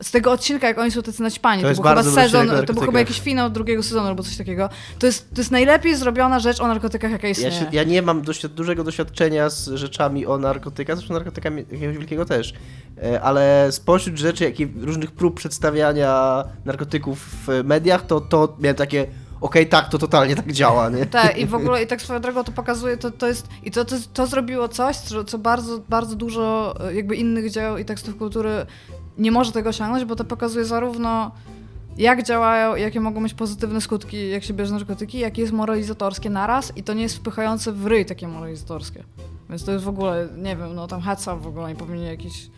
[0.02, 2.82] Z tego odcinka, jak oni są tacy naćpani, To to, był chyba sezon, to był
[2.82, 4.68] chyba jakiś finał drugiego sezonu albo coś takiego.
[4.98, 7.52] To jest, to jest najlepiej zrobiona rzecz o narkotykach, jaka Ja, istnieje.
[7.52, 12.24] się, ja nie mam dość, dużego doświadczenia z rzeczami o narkotykach, zresztą narkotykami jakiegoś wielkiego
[12.24, 12.54] też,
[13.02, 19.06] E, ale spośród rzeczy, jakie różnych prób przedstawiania narkotyków w mediach, to, to miałem takie,
[19.40, 21.06] okej, tak, to totalnie tak działa, nie?
[21.20, 23.84] Tak, i w ogóle, i tak swoją drogą to pokazuje, to, to jest, i to,
[23.84, 28.16] to, to zrobiło coś, co, co bardzo, bardzo dużo e, jakby innych dzieł i tekstów
[28.16, 28.66] kultury
[29.18, 31.30] nie może tego osiągnąć, bo to pokazuje zarówno
[31.96, 36.76] jak działają, jakie mogą mieć pozytywne skutki, jak się bierze narkotyki, jakie jest moralizatorskie naraz
[36.76, 39.04] i to nie jest wpychające w ryj takie moralizatorskie.
[39.48, 42.50] Więc to jest w ogóle, nie wiem, no tam heca w ogóle nie powinni jakiś...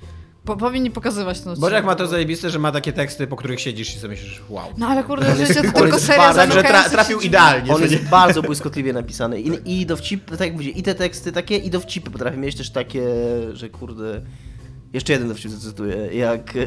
[0.47, 1.71] Po, powinni pokazywać ten odcinek.
[1.71, 4.69] Bojack ma to zajebiste, że ma takie teksty, po których siedzisz i sobie myślisz, wow.
[4.79, 7.75] No ale kurde, życie to on tylko seria Także tra trafił się idealnie.
[7.75, 9.41] On jest bardzo błyskotliwie napisany.
[9.41, 12.71] I, i dowcipy, tak jak mówię, i te teksty takie, i dowcipy potrafię mieć też
[12.71, 13.03] takie,
[13.53, 14.23] że kurde...
[14.93, 16.67] Jeszcze jeden dowcip zacytuję, jak e,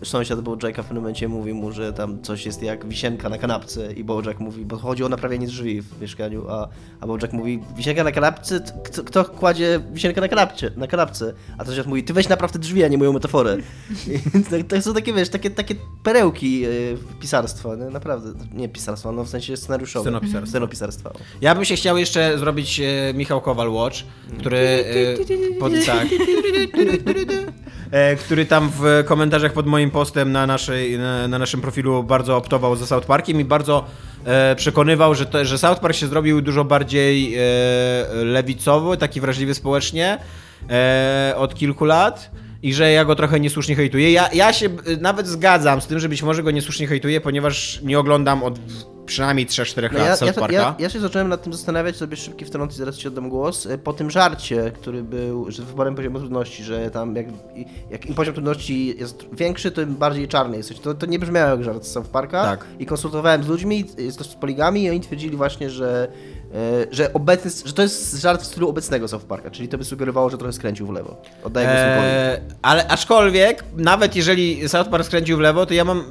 [0.00, 3.38] e, sąsiad Bojacka w pewnym momencie mówi mu, że tam coś jest jak wisienka na
[3.38, 6.68] kanapce i Bojack mówi, bo chodzi o naprawianie drzwi w mieszkaniu, a,
[7.00, 8.60] a Bojack mówi, wisienka na kanapce?
[8.84, 11.34] Kto, kto kładzie wisienkę na kanapcie, na kanapce?
[11.58, 13.56] A sąsiad mówi, ty weź naprawdę drzwi, a nie moją metaforę.
[14.34, 16.68] I to, to są takie, wiesz, takie, takie perełki e,
[17.20, 17.84] pisarstwa, nie?
[17.84, 20.18] naprawdę, nie pisarstwa, no w sensie scenariuszowego.
[20.18, 20.50] Scenopisarstwa.
[20.50, 21.12] Scenopisarstwa.
[21.40, 23.96] Ja bym się chciał jeszcze zrobić e, Michał Kowal Watch,
[24.38, 26.08] który, e, pod, tak,
[28.18, 32.76] który tam w komentarzach pod moim postem na, naszej, na, na naszym profilu bardzo optował
[32.76, 33.84] za South Parkiem i bardzo
[34.24, 37.40] e, przekonywał, że, to, że South Park się zrobił dużo bardziej e,
[38.24, 40.18] lewicowy, taki wrażliwy społecznie
[40.70, 42.30] e, od kilku lat.
[42.62, 44.12] I że ja go trochę niesłusznie hejtuję.
[44.12, 47.80] Ja, ja się e, nawet zgadzam z tym, że być może go niesłusznie hejtuję, ponieważ
[47.82, 48.58] nie oglądam od
[49.06, 50.52] przynajmniej 3-4 lat No ja, ja, South Parka.
[50.56, 53.66] ja, ja się zacząłem nad tym zastanawiać, sobie szybki wtrąc i zaraz ci oddam głos,
[53.66, 57.26] e, po tym żarcie, który był, z wyborem poziomu trudności, że tam jak,
[57.90, 60.78] jak im poziom trudności jest większy, to im bardziej czarny jesteś.
[60.80, 62.64] To, to nie brzmiało jak żart z South Parka Tak.
[62.78, 66.08] i konsultowałem z ludźmi, z, z poligami i oni twierdzili właśnie, że,
[66.54, 69.84] e, że, obecny, że to jest żart w stylu obecnego South Parka, czyli to by
[69.84, 71.16] sugerowało, że trochę skręcił w lewo.
[71.44, 72.54] Oddaję głos eee...
[72.62, 75.98] Ale aczkolwiek, nawet jeżeli South Park skręcił w lewo, to ja mam.
[75.98, 76.02] e,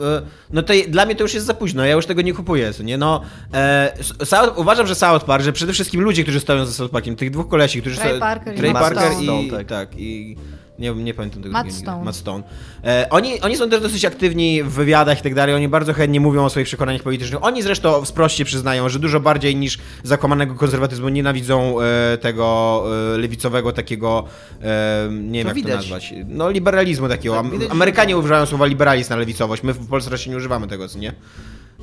[0.53, 2.73] No to dla mnie to już jest za późno, ja już tego nie kupuję.
[2.83, 2.97] Co Nie?
[2.97, 3.21] No,
[3.53, 3.93] e,
[4.25, 7.31] South, uważam, że South Park, że przede wszystkim ludzie, którzy stoją za South Parkiem, tych
[7.31, 9.67] dwóch kolesi, którzy Trey Parker i Trey Mark Parker Stone, i, tak.
[9.67, 9.89] tak.
[9.97, 10.35] i
[10.79, 11.91] Nie, nie pamiętam tego Matt drugiego.
[11.91, 12.03] Stone.
[12.05, 12.43] Matt Stone.
[12.83, 16.19] E, oni, oni są też dosyć aktywni w wywiadach i tak dalej, oni bardzo chętnie
[16.19, 17.43] mówią o swoich przekonaniach politycznych.
[17.43, 23.71] Oni zresztą się przyznają, że dużo bardziej niż zakłamanego konserwatyzmu nienawidzą e, tego e, lewicowego
[23.71, 24.25] takiego,
[24.61, 25.71] e, nie wiem To jak widać.
[25.71, 27.35] to nazwać, no liberalizmu takiego.
[27.35, 30.87] Tak, Am- Amerykanie używają słowa liberalizm na lewicowość, my w Polsce raczej nie używamy tego,
[30.87, 31.13] co nie?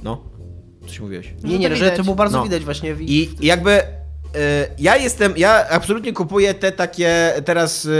[0.02, 0.22] No,
[0.90, 1.32] coś mówiłeś.
[1.44, 2.44] Nie, Że nie, to że to było bardzo No.
[2.44, 3.84] widać właśnie w I i jakby y,
[4.78, 7.90] ja jestem, ja absolutnie kupuję te takie teraz y,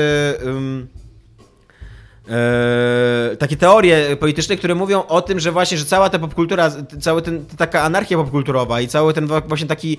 [3.32, 7.20] y, takie teorie polityczne, które mówią o tym, że właśnie, że cała ta popkultura, cała
[7.20, 9.98] ten, taka anarchia popkulturowa i cały ten właśnie taki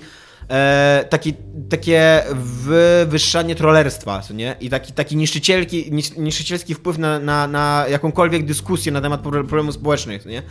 [0.50, 1.34] e, taki,
[1.70, 4.56] takie wywyższanie trollerstwa, co nie?
[4.60, 9.30] I taki, taki niszczycielki, nisz- niszczycielski wpływ na, na, na jakąkolwiek dyskusję na temat pro-
[9.44, 10.42] problemów społecznych, co nie?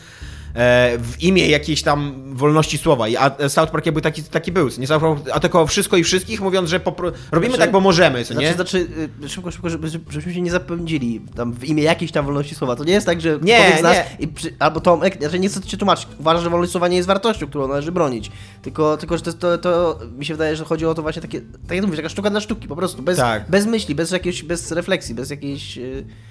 [0.56, 3.06] E, w imię jakiejś tam wolności słowa.
[3.20, 4.70] A South Park jakby taki, taki był.
[4.78, 8.26] Nie South Park atakował wszystko i wszystkich, mówiąc, że popro- robimy Znaczy- tak, bo możemy,
[8.26, 8.54] co nie?
[8.54, 8.88] Znaczy,
[9.18, 12.76] znaczy szybko, szybko, żeby, żebyśmy się nie zapędzili tam w imię jakiejś tam wolności słowa.
[12.76, 14.06] To nie jest tak, że Nie, z nas, nie.
[14.20, 17.08] I przy, albo Tomek, znaczy nie chcę cię tłumaczyć, uważa, że wolność słowa nie jest
[17.08, 18.32] wartością, którą należy bronić.
[18.62, 21.42] Tylko, tylko że to, to, to mi się wydaje, że chodzi o to właśnie takie,
[21.42, 23.50] tak jak mówisz, taka sztuka dla sztuki, po prostu, bez, Tak.
[23.50, 25.78] bez myśli, bez jakiejś, bez refleksji, bez jakiejś...
[25.78, 26.06] y,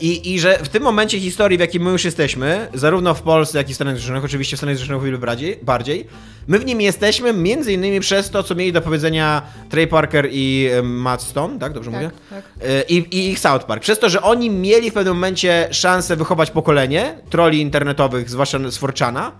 [0.00, 3.58] i, I że w tym momencie historii, w jakim my już jesteśmy, zarówno w Polsce,
[3.58, 6.06] jak i w Stanach Zjednoczonych, oczywiście w Stanach Zjednoczonych wiele bardziej, bardziej,
[6.46, 10.68] my w nim jesteśmy między innymi przez to, co mieli do powiedzenia Trey Parker i
[10.72, 11.72] e, Matt Stone, tak?
[11.72, 12.10] Dobrze mówię?
[12.30, 12.44] tak.
[12.62, 13.82] E, I, I ich South Park.
[13.82, 18.76] Przez to, że oni mieli w pewnym momencie szansę wychować pokolenie troli internetowych, zwłaszcza z
[18.76, 19.32] Forczana,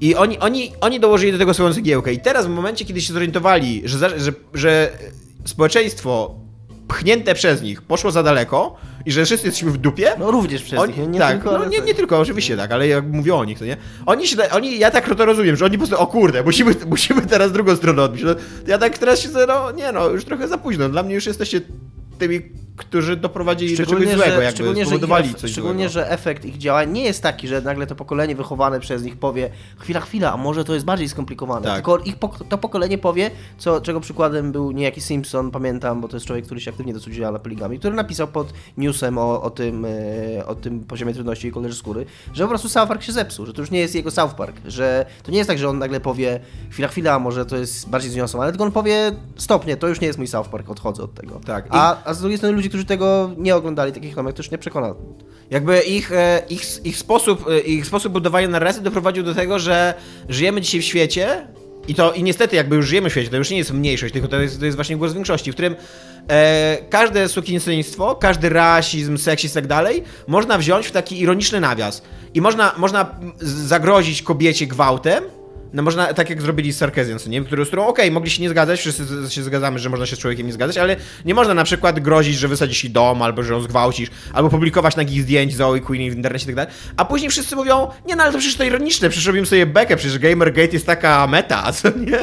[0.00, 2.12] i oni, oni, oni dołożyli do tego swoją cegiełkę.
[2.12, 4.90] I teraz w momencie, kiedy się zorientowali, że, że, że
[5.44, 6.41] społeczeństwo
[6.88, 10.78] pchnięte przez nich poszło za daleko i że wszyscy jesteśmy w dupie, No również przez
[10.78, 11.58] oni, nich, nie tak, tylko...
[11.58, 13.76] no, nie, nie tylko, oczywiście tak, ale jak mówię o nich, to nie?
[14.06, 17.26] Oni się, oni, ja tak to rozumiem, że oni po prostu, o kurde, musimy, musimy
[17.26, 18.22] teraz drugą stronę odbić.
[18.22, 18.34] No,
[18.66, 20.88] ja tak teraz się, no nie no, już trochę za późno.
[20.88, 21.60] Dla mnie już jesteście
[22.18, 22.40] tymi,
[22.84, 25.92] którzy doprowadzili do czegoś złego, jakby szczególnie, że, spowodowali ich, coś szczególnie, złego.
[25.92, 29.50] że efekt ich działań nie jest taki, że nagle to pokolenie wychowane przez nich powie
[29.78, 31.66] chwila, chwila, a może to jest bardziej skomplikowane.
[31.66, 31.74] Tak.
[31.74, 36.16] Tylko ich, pok- to pokolenie powie, co, czego przykładem był niejaki Simpson, pamiętam, bo to
[36.16, 36.94] jest człowiek, który się aktywnie
[37.32, 39.84] na poligami, który napisał pod newsem o, o, tym,
[40.38, 43.46] e, o tym poziomie trudności i kolorze skóry, że po prostu South Park się zepsuł,
[43.46, 45.78] że to już nie jest jego South Park, że to nie jest tak, że on
[45.78, 46.40] nagle powie
[46.70, 50.06] chwila, chwila, a może to jest bardziej zniuansowane, tylko on powie stopnie, to już nie
[50.06, 51.40] jest mój South Park, odchodzę od tego.
[51.46, 51.66] Tak.
[51.66, 54.58] I- A, a z drugiej strony ludzi, którzy tego nie oglądali, takich Tomek, to nie
[54.58, 54.94] przekona.
[55.50, 59.94] Jakby ich, e, ich, ich, sposób, e, ich sposób budowania narracji doprowadził do tego, że
[60.28, 61.46] żyjemy dzisiaj w świecie
[61.88, 64.28] i to i niestety jakby już żyjemy w świecie, to już nie jest mniejszość, tylko
[64.28, 65.76] to jest, to jest właśnie głos większości, w którym
[66.28, 72.02] e, każde sukienstwo, każdy rasizm, seksizm i tak dalej można wziąć w taki ironiczny nawias.
[72.34, 75.24] I można, można zagrozić kobiecie gwałtem,
[75.72, 77.44] no można, tak jak zrobili z Sarkezją, co nie?
[77.44, 80.16] Który, z którą, okej, mogli się nie zgadzać, wszyscy z- się zgadzamy, że można się
[80.16, 83.42] z człowiekiem nie zgadzać, ale nie można na przykład grozić, że wysadzisz jej dom, albo
[83.42, 86.72] że ją zgwałcisz, albo publikować nagich zdjęć Zoe Queen w internecie i tak dalej.
[86.96, 89.96] A później wszyscy mówią, nie no, ale to przecież to ironiczne, przecież robimy sobie bekę,
[89.96, 92.18] przecież Gamergate jest taka meta, co nie?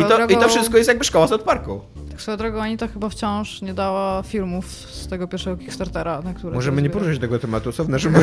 [0.00, 1.80] I to, I to wszystko jest jakby szkoła South Parku.
[2.20, 6.76] Swoją drogą Anita chyba wciąż nie dała filmów z tego pierwszego Kickstartera, na który Możemy
[6.76, 7.00] to nie zbiera.
[7.00, 8.14] poruszyć tego tematu, co w naszym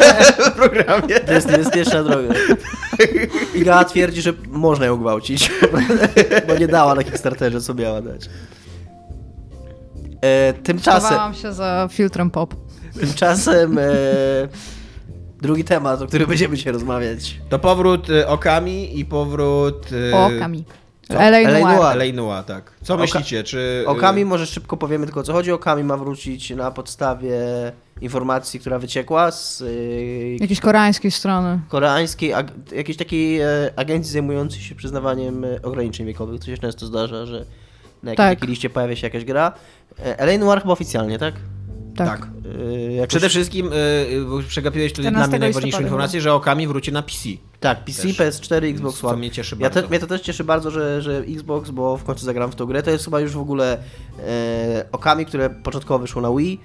[0.56, 1.20] programie.
[1.20, 2.34] To jest niebezpieczna droga.
[3.54, 5.50] Iga twierdzi, że można ją gwałcić,
[6.48, 8.28] bo nie dała na Kickstarterze, co miała dać.
[10.22, 12.54] E, tymczasem, Schowałam się za filtrem pop.
[13.00, 13.82] tymczasem e,
[15.42, 17.40] drugi temat, o którym będziemy dzisiaj rozmawiać.
[17.48, 19.92] To powrót y, Okami i powrót...
[19.92, 20.30] y, O,
[21.08, 21.18] Co?
[22.12, 22.72] Noir, tak.
[22.82, 23.58] Co Oka- myślicie, czy...
[23.82, 25.52] y, O Kami może szybko powiemy tylko o co chodzi.
[25.52, 27.36] O Kami ma wrócić na podstawie
[28.00, 29.66] informacji, która wyciekła z e,
[30.40, 31.60] Jakiejś koreańskiej strony.
[31.68, 36.40] koreańskiej, ag- jakiejś takiej e, agencji zajmującej się przyznawaniem e, ograniczeń wiekowych.
[36.40, 37.44] To się często zdarza, że
[38.02, 38.48] na jakiejś Tak.
[38.48, 39.52] liście pojawia się jakaś gra.
[40.04, 41.34] E, Noir chyba oficjalnie, tak?
[41.96, 42.08] Tak.
[42.08, 42.28] tak.
[42.88, 43.76] E, jakoś- Przede wszystkim y,
[44.12, 47.28] y, bo przegapiłeś tutaj dla 14 mnie najważniejszą informację, że Okami wróci na PC.
[47.60, 48.16] Tak, PC, Też.
[48.18, 49.18] PS4, Xbox Co One.
[49.18, 49.88] mnie cieszy Ja te, bardzo.
[49.90, 52.82] mnie to też cieszy bardzo, że, że Xbox, bo w końcu zagram w tą grę.
[52.82, 53.78] To jest chyba już w ogóle
[54.26, 56.60] e, Okami, które początkowo wyszło na Wii.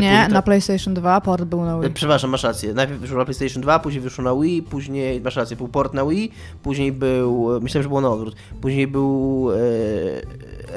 [0.00, 1.90] Nie, to- na PlayStation 2 port był na Wii.
[1.90, 2.74] Przepraszam, masz rację.
[2.74, 6.04] Najpierw wyszło na PlayStation 2, później wyszło na Wii, później, masz rację, był port na
[6.06, 9.58] Wii, później był, myślałem, że było na odwrót, później był e,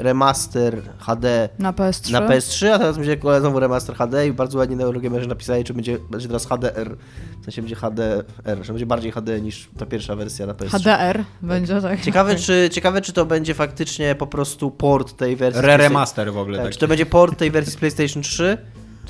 [0.02, 2.12] remaster HD Na PS3.
[2.12, 5.74] na PS3, a teraz będzie znowu remaster HD i bardzo ładnie na Eurogamerze napisali, czy
[5.74, 6.96] będzie, będzie teraz HDR,
[7.40, 8.24] w sensie będzie HDR,
[8.64, 10.70] że będzie bardziej HD niż ta pierwsza wersja na PS3.
[10.78, 12.00] HDR będzie tak.
[12.00, 15.62] Ciekawe czy, ciekawe, czy to będzie faktycznie po prostu port tej wersji.
[15.62, 16.56] z Re-remaster w ogóle.
[16.58, 18.58] Tak, Tak, czy to będzie port tej wersji z PlayStation 3, czy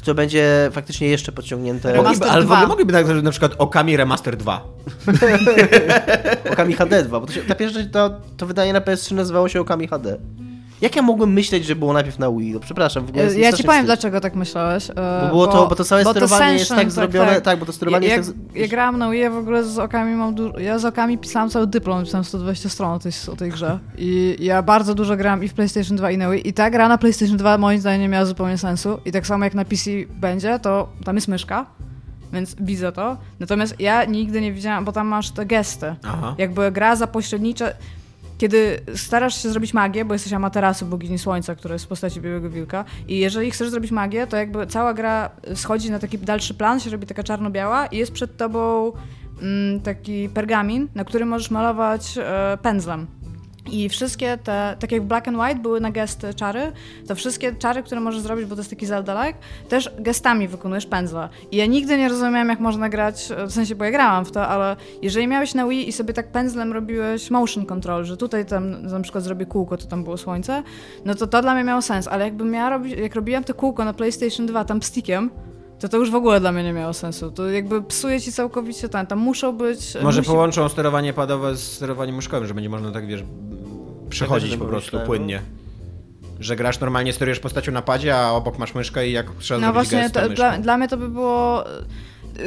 [0.04, 2.54] to będzie faktycznie jeszcze podciągnięte Remaster ale w 2.
[2.54, 4.64] ogóle mogliby na, na przykład Okami Remaster 2.
[6.52, 9.60] Okami HD 2, bo to się, ta pierwsza to, to wydanie na PS3 nazywało się
[9.60, 10.16] Okami HD.
[10.84, 12.52] Jak ja mogłem myśleć, że było najpierw na Wii?
[12.52, 13.86] No przepraszam, w ogóle jest Ja ci powiem, wstyd.
[13.86, 14.90] dlaczego tak myślałeś.
[14.90, 17.66] e, Bo było to, bo to całe bo sterowanie jest Sensation, tak zrobione, tak, bo
[17.66, 18.56] to sterowanie ja, jest tak...
[18.56, 21.66] ja grałam na Wii, w ogóle z okami mam dużo, ja z okami pisałam cały
[21.66, 25.48] dyplom, pisałam 120 stron o tej, o tej grze i ja bardzo dużo grałam i
[25.48, 28.08] w PlayStation 2 i na Wii i ta gra na PlayStation 2 moim zdaniem nie
[28.08, 29.90] miała zupełnie sensu i tak samo jak na PC
[30.20, 31.66] będzie, to tam jest myszka,
[32.32, 36.34] więc widzę to, natomiast ja nigdy nie widziałam, bo tam masz te gesty, Aha.
[36.38, 37.74] jakby gra za pośrednicze.
[38.38, 42.50] Kiedy starasz się zrobić magię, bo jesteś Amaterasu, bogini słońca, która jest w postaci białego
[42.50, 46.80] wilka, i jeżeli chcesz zrobić magię, to jakby cała gra schodzi na taki dalszy plan,
[46.80, 48.92] się robi taka czarno-biała i jest przed tobą
[49.42, 53.06] mm, taki pergamin, na którym możesz malować e, pędzlem.
[53.72, 56.72] I wszystkie te, tak jak Black and White były na gesty czary,
[57.08, 59.38] to wszystkie czary, które możesz zrobić, bo to jest taki Zelda-like,
[59.68, 61.28] też gestami wykonujesz pędzla.
[61.52, 64.48] I ja nigdy nie rozumiałem, jak można grać, w sensie, bo ja grałam w to,
[64.48, 68.86] ale jeżeli miałeś na Wii i sobie tak pędzlem robiłeś motion control, że tutaj tam
[68.86, 70.62] na przykład zrobię kółko, to tam było słońce,
[71.04, 73.84] no to to dla mnie miało sens, ale jakbym miała robić, jak robiłam to kółko
[73.84, 75.30] na PlayStation 2 tam stickiem,
[75.78, 77.30] to to już w ogóle dla mnie nie miało sensu.
[77.30, 79.94] To jakby psuje ci całkowicie ten, tam muszą być...
[80.02, 80.30] Może musi...
[80.30, 83.24] połączą sterowanie padowe z sterowaniem myszkowym, że będzie można tak, wiesz,
[84.08, 85.42] przechodzić Tak, po prostu pomyślałem, płynnie.
[86.40, 89.72] Że grasz normalnie, sterujesz postacią na padzie, a obok masz myszkę i jak trzeba No
[89.72, 91.64] zrobić właśnie, gest, to dla, dla mnie to by było.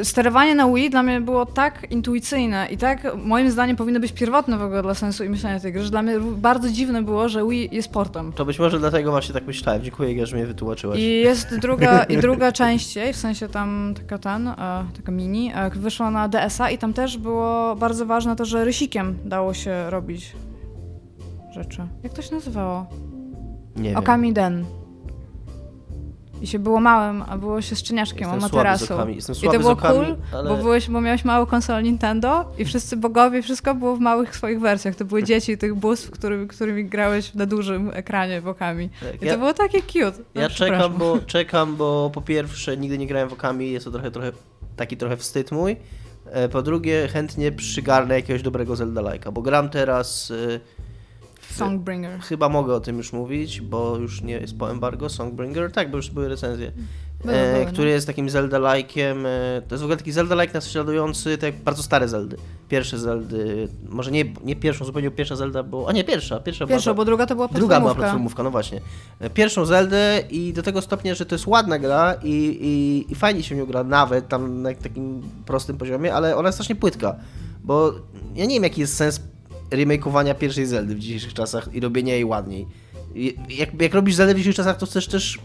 [0.02, 4.58] Sterowanie na Wii dla mnie było tak intuicyjne i tak moim zdaniem powinno być pierwotne
[4.58, 7.48] w ogóle dla sensu i myślenia tej gry, że dla mnie bardzo dziwne było, że
[7.48, 8.32] Wii jest portem.
[8.32, 9.82] To być może dlatego właśnie tak myślałem.
[9.82, 10.98] Dziękuję, że mnie wytłumaczyłaś.
[10.98, 14.54] I jest druga, i druga część w sensie tam taka ten, e,
[14.96, 19.18] taka mini, e, wyszła na DS-a i tam też było bardzo ważne to, że rysikiem
[19.24, 20.36] dało się robić
[21.50, 21.82] rzeczy.
[22.02, 22.86] Jak to się nazywało?
[23.76, 23.98] Nie.
[23.98, 24.64] Okami Den.
[26.42, 28.94] I się było małym, a było się szczeniaczkiem Jestem o materasu.
[29.42, 30.48] I to było okami, cool, ale...
[30.50, 34.60] bo, byłeś, bo miałeś małą konsolę Nintendo i wszyscy bogowie, wszystko było w małych swoich
[34.60, 34.94] wersjach.
[34.94, 38.88] To były dzieci tych bóstw, którymi, którymi grałeś na dużym ekranie wokami.
[39.12, 40.12] Tak, I ja- to było takie cute.
[40.34, 43.90] No, Ja czekam bo, czekam, bo po pierwsze nigdy nie grałem w Okami, jest to
[43.90, 44.32] trochę, trochę
[44.76, 45.76] taki trochę wstyd mój.
[46.30, 50.32] E, Po drugie chętnie przygarnę jakiegoś dobrego Zelda-like'a, bo gram teraz...
[50.36, 50.60] w-
[51.54, 52.20] Songbringer.
[52.20, 55.96] Chyba mogę o tym już mówić, bo już nie jest po embargo, Songbringer, tak, bo
[55.96, 56.72] już były recenzje.
[57.24, 57.72] Były, e, były, no.
[57.72, 59.26] który jest takim Zelda-like'iem.
[59.26, 62.36] E, to jest w ogóle taki Zelda-like naśladujący tak bardzo stare Zeldy.
[62.68, 65.88] Pierwsze Zeldy, może nie, nie pierwszą, zupełnie pierwsza Zelda, bo...
[65.88, 68.02] A nie, pierwsza, pierwsza była Pierwszą, ta- bo druga to była Druga była platformówka.
[68.02, 68.80] platformówka, no właśnie.
[69.20, 73.14] E, Pierwszą Zeldę i do tego stopnia, że to jest ładna gra i, i, i
[73.14, 76.76] fajnie się w nią gra, nawet tam na takim prostym poziomie, ale ona jest strasznie
[76.76, 77.16] płytka,
[77.64, 77.92] bo
[78.34, 79.20] ja nie wiem jaki jest sens
[79.70, 82.66] remakeowania pierwszej Zeldy w dzisiejszych czasach i robienia jej ładniej.
[83.48, 85.38] Jak, jak robisz Zeldę w dzisiejszych czasach, to chcesz też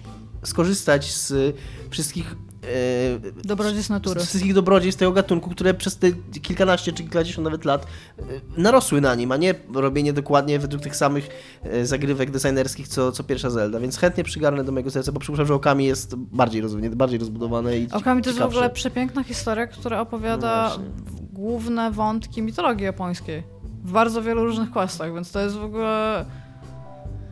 [0.44, 1.56] skorzystać z
[1.90, 4.22] wszystkich e, Dobrodziejstw natury.
[4.22, 6.12] z wszystkich dobrodziejstw tego gatunku, które przez te
[6.42, 7.86] kilkanaście czy kilkadziesiąt nawet lat
[8.20, 8.24] e,
[8.62, 11.30] narosły na nim, a nie robienie dokładnie według tych samych
[11.64, 13.80] e, zagrywek designerskich, co, co pierwsza Zelda.
[13.80, 17.78] Więc chętnie przygarnę do mojego serca, bo przypuszczam, że Okami jest bardziej rozwinięte, bardziej rozbudowane
[17.78, 20.86] i Okami to jest w ogóle przepiękna historia, która No opowiada właśnie.
[21.34, 23.53] główne wątki mitologii japońskiej.
[23.84, 26.26] W bardzo wielu różnych questach, więc to jest w ogóle...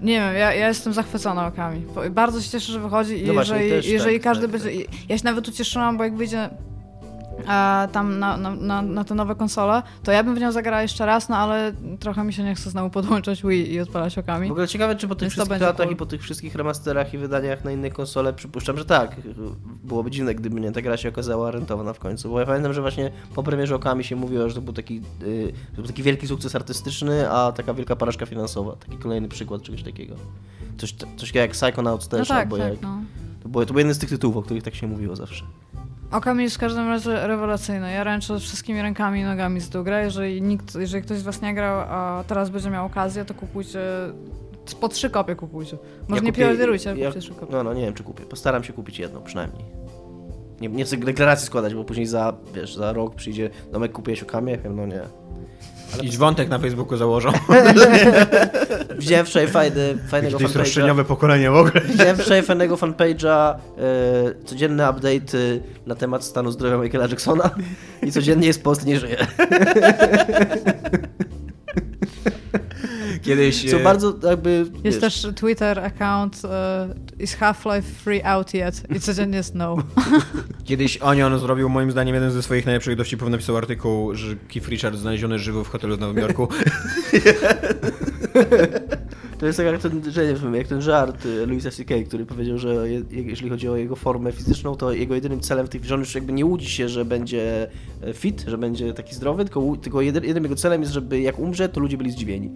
[0.02, 1.86] Nie wiem, ja, ja jestem zachwycona okami.
[2.12, 4.72] Bardzo się cieszę, że wychodzi i No jeżeli, jeżeli tak, każdy tak, będzie...
[5.10, 6.50] Ja się nawet ucieszyłam, bo jak wyjdzie
[7.92, 11.30] tam na, na, na, te nowe konsole, to ja bym w nią zagrała jeszcze raz,
[11.30, 14.48] no ale trochę mi się nie chce znowu podłączać Wii i odpalać okami.
[14.48, 15.94] W ogóle ciekawe, czy po tych Więc wszystkich latach cool.
[15.94, 19.16] i po tych wszystkich remasterach i wydaniach na inne konsole, przypuszczam, że tak.
[19.84, 22.30] Byłoby dziwne, gdyby nie ta gra się okazała rentowna w końcu.
[22.30, 25.54] Bo ja pamiętam, że właśnie po premierze Okami się mówiło, że to był taki, yy,
[25.70, 28.76] to był taki wielki sukces artystyczny, a taka wielka porażka finansowa.
[28.76, 30.16] Taki kolejny przykład czegoś takiego.
[30.78, 32.82] Coś, coś jak Psychonauts No też, tak, albo tak, jak...
[32.82, 33.02] no.
[33.44, 35.46] To to był jeden z tych tytułów, o których tak się mówiło zawsze.
[36.12, 37.92] Okami jest w każdym razie rewelacyjny.
[37.92, 40.04] Ja ręczę wszystkimi rękami i nogami z tą grę.
[40.04, 43.80] Jeżeli, nikt, jeżeli ktoś z was nie grał, a teraz będzie miał okazję, to kupujcie.
[44.82, 45.78] Po trzy kopie kupujcie.
[46.08, 47.52] Może Ja nie preorderujcie, ale ja- kupcie trzy kopie.
[47.52, 48.24] No, no, nie wiem, czy kupię.
[48.26, 49.66] Postaram się kupić jedną, przynajmniej.
[50.62, 54.52] Nie, nie chcę deklaracji składać, bo później za, wiesz, za rok przyjdzie domek, kupiłeś Okami,
[54.52, 55.02] ja powiem, no nie.
[56.02, 57.32] I wątek na Facebooku założą.
[59.26, 60.60] Wczoraj fajny, fajnego To jest fanpage'a.
[60.60, 61.82] roszczeniowe pokolenie w ogóle.
[62.18, 65.38] Wczoraj fajnego fanpage'a, e, codzienne update
[65.86, 67.50] na temat stanu zdrowia Michaela Jacksona
[68.04, 69.18] i codziennie jest post, nie żyje.
[73.32, 73.72] Kiedyś...
[73.72, 74.66] Są e, bardzo jakby...
[74.84, 78.84] Jest wiesz, też Twitter account e, Is Half-Life free out yet?
[78.96, 79.78] I codziennie jest no.
[80.64, 85.00] Kiedyś Onion zrobił moim zdaniem jeden ze swoich najlepszych dowcipów, napisał artykuł, że Keith Richards
[85.00, 86.48] znaleziony żywy w hotelu w Nowym Jorku.
[89.42, 92.26] To jest tak jak ten, że nie wiem, jak ten żart y, Louisa C.K., który
[92.26, 95.86] powiedział, że je, jeśli chodzi o jego formę fizyczną, to jego jedynym celem w tych,
[95.86, 97.68] że już jakby nie łudzi się, że będzie
[98.02, 101.40] e, fit, że będzie taki zdrowy, tylko, tylko jedy, jedynym jego celem jest, żeby jak
[101.40, 102.52] umrze, to ludzie byli zdziwieni.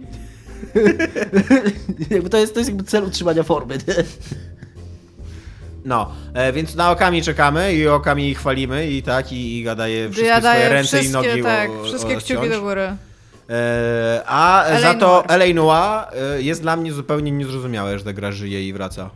[2.10, 3.78] jakby to, jest, to jest jakby cel utrzymania formy.
[3.88, 3.94] Nie?
[5.84, 10.28] No, e, więc na Okami czekamy i Okami chwalimy i tak, i, i gadaje wszystkie
[10.28, 12.96] ja swoje ręce wszystkie, i nogi tak, o, wszystkie o, kciuki do góry.
[13.50, 14.80] E, a L.A.
[14.80, 15.24] za to.
[15.54, 19.10] Noir e, jest dla mnie zupełnie niezrozumiałe, że ta gra żyje i wraca.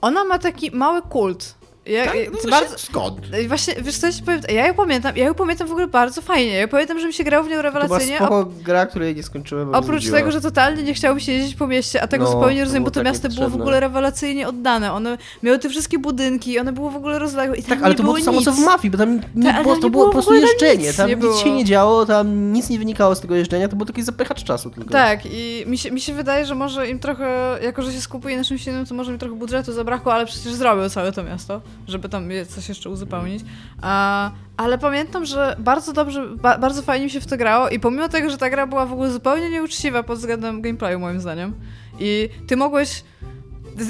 [0.00, 1.57] Ona ma taki mały kult.
[1.88, 2.14] Ja, Tak?
[2.26, 3.20] No właśnie, bardzo, skąd?
[3.48, 6.22] Właśnie, wiesz co, ja ci powiem, ja ją pamiętam, ja ją pamiętam w ogóle bardzo
[6.22, 6.52] fajnie.
[6.52, 8.16] Ja pamiętam, że mi się grało w nią To była rewelacyjnie.
[8.16, 9.74] spoko gra, której nie skończyłem.
[9.74, 10.18] Oprócz znudziła.
[10.18, 12.84] tego, że totalnie nie chciało mi się jeździć po mieście, a tego No, zupełnie rozumiem,
[12.84, 14.92] bo to tak miasto było w ogóle rewelacyjnie oddane.
[14.92, 18.02] One miały te wszystkie budynki, one było w ogóle rozległe i tam Tak, ale to
[18.02, 20.34] było samo co w mafii, bo tam nie ale było, to nie było po prostu
[20.34, 20.86] jeżdżenie.
[20.86, 21.36] nic Tam nic było.
[21.36, 24.70] się nie działo, tam nic nie wynikało z tego jeżdżenia, to był taki zapychacz czasu
[24.70, 24.90] tylko.
[24.90, 28.36] Tak, i mi się, mi się wydaje, że może im trochę, jako że się skupuje
[28.36, 31.60] na czymś innym, to może im trochę budżetu zabrakło, ale przecież zrobił całe to miasto,
[31.86, 33.44] żeby tam coś jeszcze uzupełnić.
[33.82, 37.80] A, ale pamiętam, że bardzo dobrze, ba, bardzo fajnie mi się w to grało i
[37.80, 41.54] pomimo tego, że ta gra była w ogóle zupełnie nieuczciwa pod względem gameplayu moim zdaniem
[41.98, 43.04] i ty mogłeś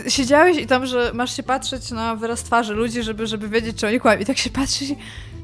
[0.08, 3.86] Siedziałeś i tam, że masz się patrzeć na wyraz twarzy ludzi, żeby, żeby wiedzieć, czy
[3.86, 4.20] oni kłamią.
[4.20, 4.96] I tak się patrzysz i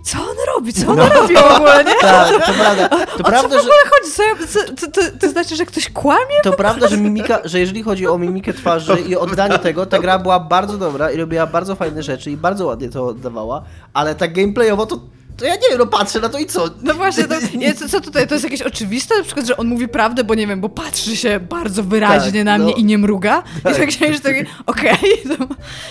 [0.05, 0.73] co on robi?
[0.73, 1.95] Co on robi w ogóle, nie?
[2.01, 2.89] Tak, to prawda.
[2.89, 3.59] To O prawda, co w że...
[3.59, 4.13] ogóle chodzi?
[4.13, 6.35] Co ja, co, to, to, to znaczy, że ktoś kłamie?
[6.43, 10.19] To prawda, że mimika, że jeżeli chodzi o mimikę twarzy i oddanie tego, ta gra
[10.19, 13.63] była bardzo dobra i robiła bardzo fajne rzeczy i bardzo ładnie to oddawała,
[13.95, 15.01] ale tak gameplayowo to,
[15.37, 16.71] to ja nie wiem, no patrzę na to i co?
[16.83, 18.27] No właśnie, to, nie, co, co tutaj?
[18.29, 19.19] To jest jakieś oczywiste?
[19.19, 22.45] Na przykład, że on mówi prawdę, bo nie wiem, bo patrzy się bardzo wyraźnie Tak,
[22.45, 22.79] na mnie no.
[22.79, 23.43] i nie mruga.
[23.59, 24.97] I tak się, że takie, okej.
[25.39, 25.47] to-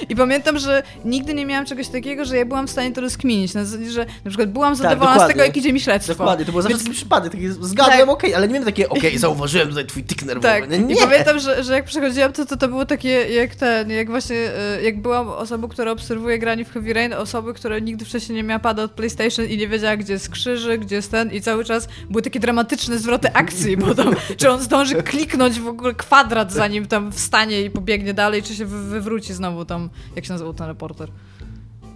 [0.09, 3.53] I pamiętam, że nigdy nie miałam czegoś takiego, że ja byłam w stanie to rozkminić.
[3.53, 5.33] Na zasadzie, że na przykład byłam zadowolona z Tak, dokładnie.
[5.33, 6.13] tego, jak idzie mi śledztwo.
[6.13, 8.09] Dokładnie, to było zawsze Więc- taki przypadek, taki zgadłem, Tak.
[8.09, 10.47] okej, ale nie wiem takie, okej, zauważyłem tutaj twój tyk nerwowy.
[10.47, 10.93] Tak, nie.
[10.95, 14.37] i pamiętam, że, że jak przechodziłam, to, to to było takie jak ten, jak właśnie,
[14.37, 18.43] e, jak byłam osobą, która obserwuje granie w Heavy Rain, osoby, które nigdy wcześniej nie
[18.43, 21.65] miała pada od PlayStation i nie wiedziała, gdzie jest krzyży, gdzie jest ten i cały
[21.65, 26.51] czas były takie dramatyczne zwroty akcji, bo tam, czy on zdąży kliknąć w ogóle kwadrat,
[26.51, 30.53] zanim tam wstanie i pobiegnie dalej, czy się wy, wywróci znowu tam, jak się nazywał
[30.53, 31.09] ten reporter.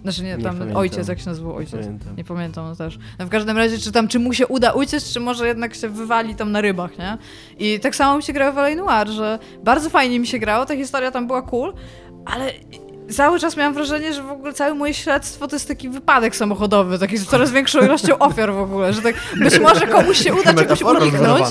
[0.02, 0.76] Znaczy nie, Nie tam pamiętam.
[0.76, 1.80] ojciec, jak się nazywał ojciec.
[1.80, 2.16] pamiętam.
[2.16, 2.98] Nie pamiętam no też.
[3.18, 5.88] No w każdym razie, czy tam, czy mu się uda uciec, czy może jednak się
[5.88, 7.18] wywali tam na rybach, nie?
[7.58, 8.74] I tak samo mi się grało w L.A.
[8.74, 11.74] Noir, że bardzo fajnie mi się grało, ta historia tam była cool,
[12.24, 12.52] ale
[13.12, 16.98] cały czas miałam wrażenie, że w ogóle całe moje śledztwo to jest taki wypadek samochodowy,
[16.98, 20.54] taki z coraz większą ilością ofiar w ogóle, że tak być może komuś się uda
[20.54, 21.46] czegoś uniknąć,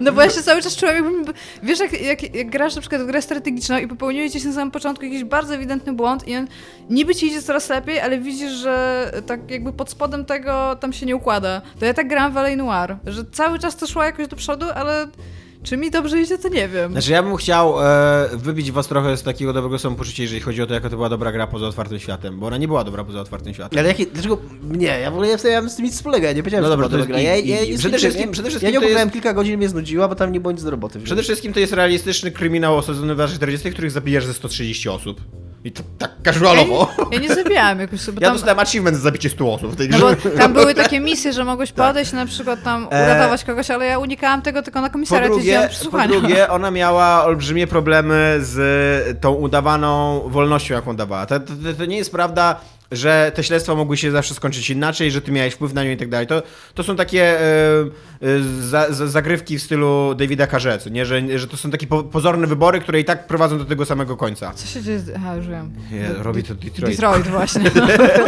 [0.00, 1.24] no bo ja się cały czas czułam jakbym...
[1.62, 4.70] Wiesz, jak, jak, jak grasz na przykład w grę strategiczną i popełniłeś gdzieś na samym
[4.70, 6.46] początku jakiś bardzo ewidentny błąd i on
[6.90, 11.06] niby ci idzie coraz lepiej, ale widzisz, że tak jakby pod spodem tego tam się
[11.06, 11.62] nie układa.
[11.80, 12.56] To ja tak grałam w L.A.
[12.56, 15.06] Noir, że cały czas to szło jakoś do przodu, ale
[15.62, 16.92] czy mi dobrze idzie, to nie wiem.
[16.92, 20.66] Znaczy ja bym chciał e, wybić was trochę z takiego dobrego samopoczucia, jeżeli chodzi o
[20.66, 23.20] to, jaka to była dobra gra poza otwartym światem, bo ona nie była dobra poza
[23.20, 23.78] otwartym światem.
[23.78, 26.42] Ale jakie, dlaczego, nie, ja w ogóle ja mam z tym nic wspólnego, ja nie
[26.42, 27.36] powiedziałem, No że dobra, to była dobra jest gra.
[27.46, 29.32] i- Ja, ja, i- przede wszystkim- ja, przede wszystkim Ja nie to jest- pograłem kilka
[29.34, 31.00] godzin, mnie znudziła, bo tam nie było nic do roboty.
[31.00, 35.20] Przede wszystkim to jest realistyczny kryminał osadzony w latach 40., których zabijasz ze 130 osób.
[35.64, 36.90] I to tak casualowo.
[37.12, 38.36] Ja nie zabijałam jakoś sobie Ja tam...
[38.36, 40.30] dostałem achievement za zabicie 100 osób w tej No grze.
[40.30, 43.98] tam były takie misje, że mogłeś podejść na przykład tam E, uratować kogoś, ale ja
[43.98, 49.20] unikałam tego tylko na Po komisariat drugie, jeździłam po drugie, ona miała olbrzymie problemy z
[49.20, 51.26] tą udawaną wolnością, jaką dawała.
[51.26, 52.60] To, to, to nie jest prawda,
[52.92, 55.96] że te śledztwa mogły się zawsze skończyć inaczej, że ty miałeś wpływ na nią i
[55.96, 56.26] tak dalej.
[56.26, 56.42] To,
[56.74, 57.86] to są takie e, e,
[58.60, 61.06] za, za, zagrywki w stylu Davida Carze, nie?
[61.06, 64.16] Że, że to są takie po, pozorne wybory, które i tak prowadzą do tego samego
[64.16, 64.52] końca.
[64.54, 64.98] Co się dzieje?
[64.98, 65.70] z- Aha, już wiem.
[65.92, 66.90] Nie, robi to Detroit.
[66.96, 67.70] Detroit właśnie.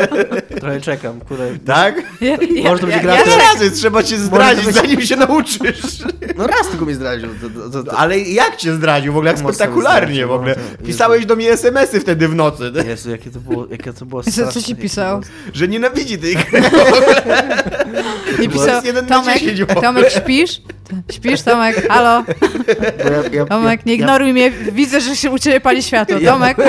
[0.60, 1.58] Trochę czekam, kurde.
[1.66, 2.02] Tak?
[2.20, 5.00] Ja, ja, Może to będzie ja, gra, ja, ja, Razy, trzeba cię zdradzić, być- zanim
[5.00, 5.82] się nauczysz.
[6.36, 7.28] No raz tylko mnie zdradził.
[7.42, 9.30] To, to, to, Ale jak cię zdradził w ogóle?
[9.30, 10.56] Jak spektakularnie w ogóle.
[10.86, 14.22] Pisałeś do mnie SMS-y wtedy w nocy, Jezu, jakie to było, jakie to było
[14.54, 15.20] co ci pisał?
[15.52, 16.62] że nienawidzi tej gry.
[18.40, 19.80] nie pisał, Tomek, 10 w ogóle.
[19.82, 20.62] Tomek, śpisz?
[21.12, 21.88] Śpisz, Tomek?
[21.88, 22.24] Halo?
[23.04, 26.18] Bo ja, ja, Tomek, nie ja, ignoruj mnie, widzę, że się u ciebie pali światło.
[26.18, 26.56] Ja- Tomek?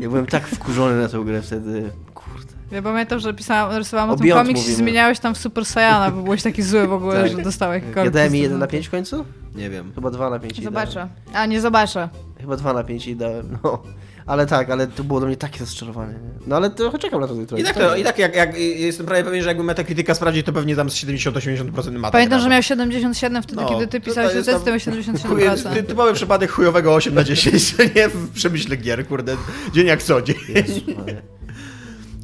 [0.00, 1.90] Ja byłem tak wkurzony na tę grę wtedy.
[2.14, 2.52] Kurde.
[2.70, 4.76] Ja pamiętam, że pisałam, rysowałam o, tym komiks i mówimy.
[4.76, 7.32] zmieniałeś tam w Super Saiyana, bo byłeś taki zły w ogóle, Tak.
[7.32, 8.04] że dostałeś jakikolwiek...
[8.04, 8.52] Ja dałem mi postęp.
[8.52, 9.24] 1 na 5 w końcu?
[9.54, 9.92] Nie wiem.
[9.94, 10.88] Chyba 2 na 5 jej dałem.
[10.88, 11.08] Zobaczę.
[11.34, 12.08] A, nie zobaczę.
[12.40, 13.82] Chyba 2 na 5 jej dałem, no.
[14.26, 16.12] Ale tak, ale to było do mnie takie rozczarowanie.
[16.12, 16.18] nie?
[16.46, 17.58] No ale trochę czekam na to jutro.
[17.58, 20.52] I tak, to, i tak jak, jak jestem prawie pewien, że jakby Metacritica sprawdzić, to
[20.52, 22.10] pewnie tam z 70-80% ma.
[22.10, 25.50] Pamiętam, że miał 77 wtedy, No, kiedy ty to- pisałeś to recenzję, tam- miał Chuje,
[25.50, 25.74] 77%.
[25.74, 28.08] ty, typowy przypadek chujowego 8 na 10, nie?
[28.08, 29.36] W przemyśle gier, kurde.
[29.72, 30.36] Dzień jak co dzień.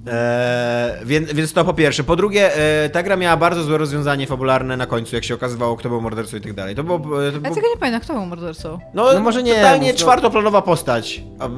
[0.06, 2.04] Eee, więc, więc to po pierwsze.
[2.04, 5.76] Po drugie, e, ta gra miała bardzo złe rozwiązanie fabularne na końcu, jak się okazywało,
[5.76, 6.74] kto był mordercą i tak dalej.
[6.74, 6.98] To było...
[6.98, 8.78] To Ja było tego nie pamiętam, kto był mordercą.
[8.94, 10.00] no, No może nie, totalnie mów, no.
[10.04, 11.22] czwartoplanowa postać.
[11.40, 11.48] E,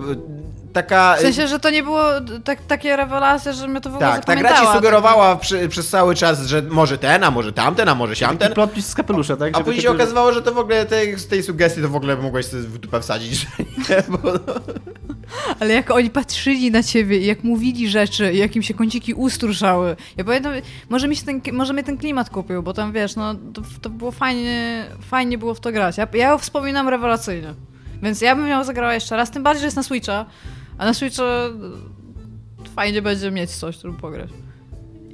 [0.72, 1.14] taka...
[1.18, 2.02] W sensie, że to nie było
[2.44, 5.88] tak, takie rewelacje, że mnie to w ogóle tak, ta gra ci sugerowała przy, przez
[5.88, 8.38] cały czas, że może ten, a może tamten, a może siamten.
[8.38, 9.56] Taki plot twist z kapelusza, tak?
[9.56, 12.16] A później się okazywało, że to w ogóle tej, z tej sugestii to w ogóle
[12.16, 13.46] mogłeś sobie w dupę wsadzić, że
[13.88, 14.18] nie, bo...
[15.60, 19.14] Ale jak oni patrzyli na ciebie i jak mówili rzeczy, i jak im się kąciki
[19.14, 19.96] ust ruszały.
[20.16, 20.52] Ja pamiętam,
[20.88, 23.90] może, mi się ten, może mnie ten klimat kupił, bo tam wiesz, no to, to
[23.90, 25.98] było fajnie, fajnie było w to grać.
[25.98, 27.54] Ja, ja wspominam rewelacyjnie.
[28.02, 30.26] Więc ja bym ją zagrała jeszcze raz, tym bardziej, że jest na Switcha,
[30.78, 31.24] a na Switcha
[32.74, 34.30] fajnie będzie mieć coś, żeby pograć.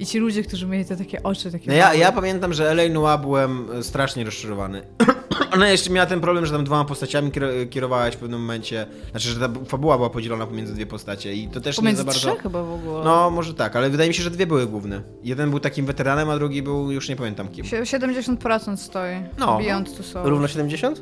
[0.01, 1.67] I ci ludzie, którzy mieli te takie oczy, takie...
[1.67, 2.89] No ja, ja pamiętam, że L.A.
[2.89, 4.81] Noir byłem e, strasznie rozczarowany.
[5.53, 8.87] Ona jeszcze miała ten problem, że tam dwoma postaciami kier- kierowałaś w pewnym momencie.
[9.11, 12.05] Znaczy, że ta fabuła była podzielona pomiędzy dwie postacie i to też nie Pomiędzy za
[12.05, 12.19] bardzo...
[12.19, 13.03] trzech chyba w ogóle.
[13.03, 15.01] No, może tak, ale wydaje mi się, że dwie były główne.
[15.23, 17.65] Jeden był takim weteranem, a drugi był, już nie pamiętam kim.
[17.65, 19.15] Sie- 70% stoi.
[19.37, 19.57] No.
[19.57, 20.27] Beyond Two Souls.
[20.27, 21.01] Równo 70?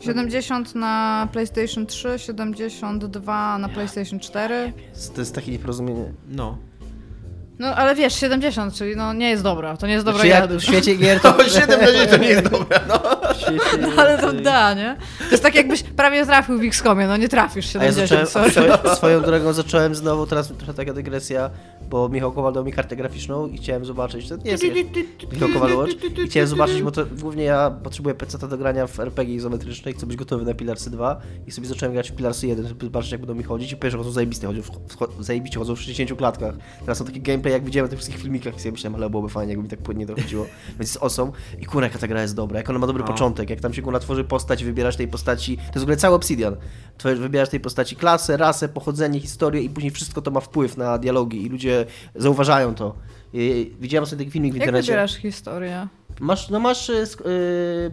[0.00, 4.72] 70 na PlayStation 3, 72 na PlayStation 4.
[5.14, 6.12] To jest takie nieporozumienie.
[6.28, 6.58] No.
[7.60, 9.76] No ale wiesz, 70, czyli no nie jest dobra.
[9.76, 11.32] To nie jest dobra Znaczy, w świecie gier to...
[11.32, 13.02] To 7 na 10 to nie jest dobre, no.
[13.80, 14.96] No, ale to da, nie?
[15.18, 18.78] To jest tak jakbyś prawie trafił w XCOMie, no nie trafisz A ja 70, zacząłem,
[18.96, 21.50] swoją drogą zacząłem znowu, teraz trochę taka dygresja,
[21.90, 24.64] bo Michał Kowal dał mi kartę graficzną i chciałem zobaczyć, to nie jest
[25.32, 25.92] Michał Kowal Watch,
[26.24, 30.06] i chciałem zobaczyć, bo to głównie ja potrzebuję PC do grania w RPG izometrycznej, chcę
[30.06, 33.20] być gotowy na Pilarsy 2 i sobie zacząłem grać w Pilarsy 1, żeby zobaczyć jak
[33.20, 33.72] będą mi chodzić.
[33.72, 34.70] I pierwsze chodzą zajebiste, chodzą, w,
[35.18, 36.54] w, zajebiście chodzą w 60 klatkach.
[36.80, 38.56] Teraz są takie gameplay, jak widziałem na tych wszystkich filmikach.
[38.56, 40.46] I sobie myślałem, ale byłoby fajnie, jakby mi tak płynnie dochodziło,
[40.78, 43.06] więc jest awesome i kurwa jaka ta gra jest dobra, jak ona ma dobry No.
[43.08, 46.14] początek, jak tam się kurwa tworzy postać, wybierasz tej postaci, to jest w ogóle cały
[46.16, 46.56] Obsidian,
[47.04, 51.46] wybierasz tej postaci klasę, rasę, pochodzenie, historię i później wszystko to ma wpływ na dialogi
[51.46, 51.79] i ludzie
[52.14, 52.94] zauważają to.
[53.80, 54.86] Widziałem sobie taki filmik w Jak internecie.
[54.86, 55.88] wybierasz historię?
[56.20, 57.90] Masz, no masz y, sk- y, y,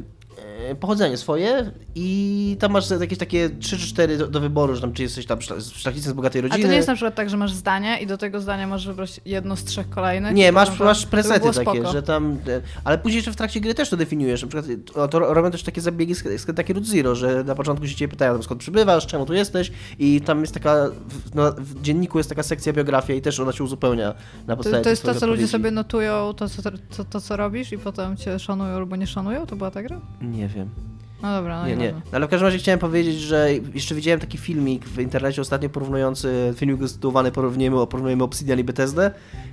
[0.80, 4.94] pochodzenie swoje i tam masz jakieś takie 3 czy 4 do, do wyboru, że tam
[4.94, 6.64] czy jesteś tam szla- szlachcicem z bogatej A rodziny.
[6.64, 9.22] to nie jest na przykład tak, że masz zdanie i do tego zdania możesz wybrać
[9.26, 10.34] jedno z trzech kolejnych?
[10.34, 11.92] Nie, masz, masz presety takie, spoko.
[11.92, 12.38] że tam.
[12.48, 14.42] e, Ale później jeszcze w trakcie gry też to definiujesz.
[14.42, 16.14] Na przykład o, to robią też takie zabiegi,
[16.56, 20.22] takie root zero, że na początku się ciebie pytają, skąd przybywasz, czemu tu jesteś, i
[20.22, 20.90] tam jest taka.
[20.90, 24.14] W, no, w dzienniku jest taka sekcja biografia i też ona się uzupełnia
[24.48, 26.62] na podstawie To, to jest to, co ludzie sobie notują, to co,
[26.98, 29.46] to, to, co robisz i potem cię szanują albo nie szanują?
[29.46, 30.02] To była ta gra?
[30.22, 30.72] Nie wiem.
[31.22, 31.92] No dobra, no Nie, nie.
[31.92, 35.70] No, ale w każdym razie chciałem powiedzieć, że jeszcze widziałem taki filmik w internecie ostatnio
[35.70, 39.12] porównujący, filmik zatytułowany porównujemy, porównujemy Obsidian i Bethesda,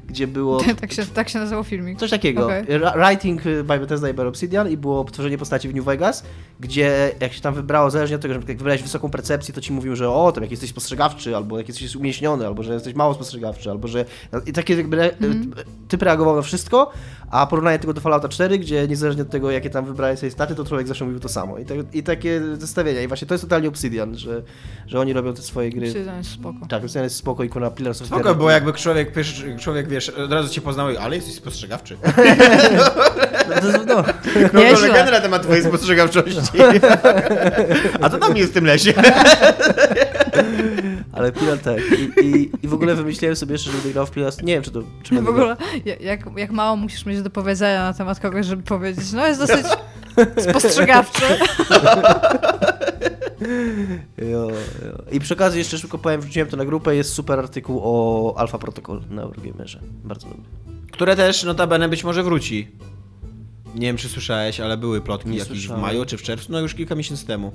[0.09, 1.99] gdzie było tak, się, tak się nazywał filmik.
[1.99, 2.49] Coś takiego.
[2.69, 6.25] Ra- Writing by Bethesda i by Obsidian i było tworzenie postaci w New Vegas,
[6.61, 9.73] gdzie jak się tam wybrało, zależnie od tego, że jak wybrałeś wysoką percepcję, to ci
[9.73, 13.15] mówił, że o, tam jak jesteś spostrzegawczy, albo jak jesteś umieśniony, albo że jesteś mało
[13.15, 14.05] spostrzegawczy, albo że...
[14.47, 15.15] I takie jakby re-
[15.89, 16.91] typ reagował na wszystko,
[17.31, 20.55] a porównanie tego do Fallouta 4, gdzie niezależnie od tego, jakie tam wybrałeś sobie staty,
[20.55, 21.54] to człowiek zawsze mówił to samo.
[21.59, 23.03] I, te, i takie zestawienia.
[23.03, 24.43] I właśnie to jest totalnie Obsidian, że,
[24.87, 25.87] że oni robią te swoje gry.
[25.89, 26.67] Obsidian jest spoko.
[26.69, 30.09] Tak, Obsidian jest spoko i kuna Pillars of Spoko, bo jakby człowiek, pierwszy, człowiek wiesz,
[30.09, 31.97] od razu cię poznał, i, ale jesteś spostrzegawczy.
[33.49, 34.05] No, to jest- no.
[34.53, 34.89] No, Nieźle.
[34.89, 36.41] legenda na temat twojej spostrzegawczości.
[38.01, 38.93] A to tam jest w tym lesie.
[41.13, 41.79] Ale Pilar tak.
[41.99, 44.33] I, i, I w ogóle wymyśliłem sobie jeszcze, że będę grał w Pilar.
[44.43, 44.83] Nie wiem, czy to.
[45.03, 48.63] Czy W ogóle, ja- jak, jak mało musisz mieć do powiedzenia na temat kogoś, żeby
[48.63, 49.67] powiedzieć, no jest dosyć
[50.51, 51.25] spostrzegawczy.
[54.19, 54.49] Jo,
[54.87, 55.03] jo.
[55.13, 58.59] I przy okazji jeszcze szybko powiem, wrzuciłem to na grupę, jest super artykuł o Alpha
[58.59, 59.81] Protocol na Eurogamerze.
[60.05, 60.43] Bardzo dobry.
[60.93, 62.69] Które też notabene być może wróci.
[63.75, 66.61] Nie wiem, czy słyszałeś, ale były plotki Nie jakieś w maju czy w czerwcu, no
[66.61, 67.53] już kilka miesięcy temu,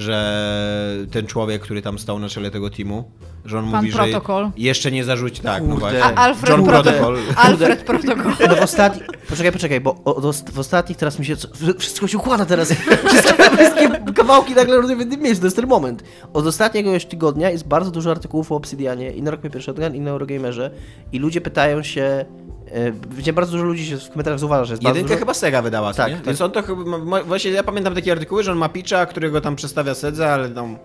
[0.00, 3.10] że ten człowiek, który tam stał na czele tego teamu,
[3.44, 4.44] że on Pan mówi, Protocol.
[4.44, 5.80] że jeszcze nie zarzuci, tak, no Kurde.
[5.80, 6.04] właśnie.
[6.04, 7.16] A Alfred, John Proto- Protocol.
[7.36, 8.32] Alfred Protocol.
[8.48, 9.06] No w ostatnich...
[9.28, 11.36] Poczekaj, poczekaj, bo o, w ostatnich teraz mi się...
[11.36, 12.72] co- Wszystko się układa teraz.
[12.72, 16.02] Wszystkie, wszystkie kawałki nagle w jednym miejscu, to jest ten moment.
[16.32, 19.94] Od ostatniego już tygodnia jest bardzo dużo artykułów o Obsidianie i na Rock Paper Shotgun
[19.94, 20.70] i na Eurogamerze
[21.12, 22.24] i ludzie pytają się...
[22.72, 25.18] E, widziałem bardzo dużo ludzi się w komentarzach zauważa, że jest Jedynkę dużo...
[25.18, 26.16] chyba Sega wydała, Tak, nie?
[26.16, 26.26] tak.
[26.26, 29.56] Więc on to chyba, właśnie ja pamiętam takie artykuły, że on ma pitcha, którego tam
[29.56, 30.76] przedstawia Sedze, ale tam...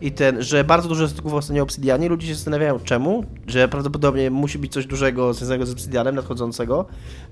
[0.00, 4.30] I ten, że bardzo dużo artykułów ostatnio o Obsidianie, ludzie się zastanawiają czemu, że prawdopodobnie
[4.30, 6.86] musi być coś dużego związanego z Obsidianem nadchodzącego.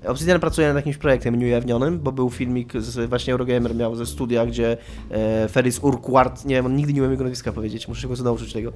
[0.05, 4.45] Obsidian pracuje nad jakimś projektem nieujawnionym, bo był filmik, z, właśnie Eurogamer miał ze studia,
[4.45, 4.77] gdzie
[5.11, 8.23] e, Ferris Urquhart, nie wiem, on nigdy nie umiem jego nazwiska powiedzieć, muszę się go
[8.23, 8.71] nauczyć tego.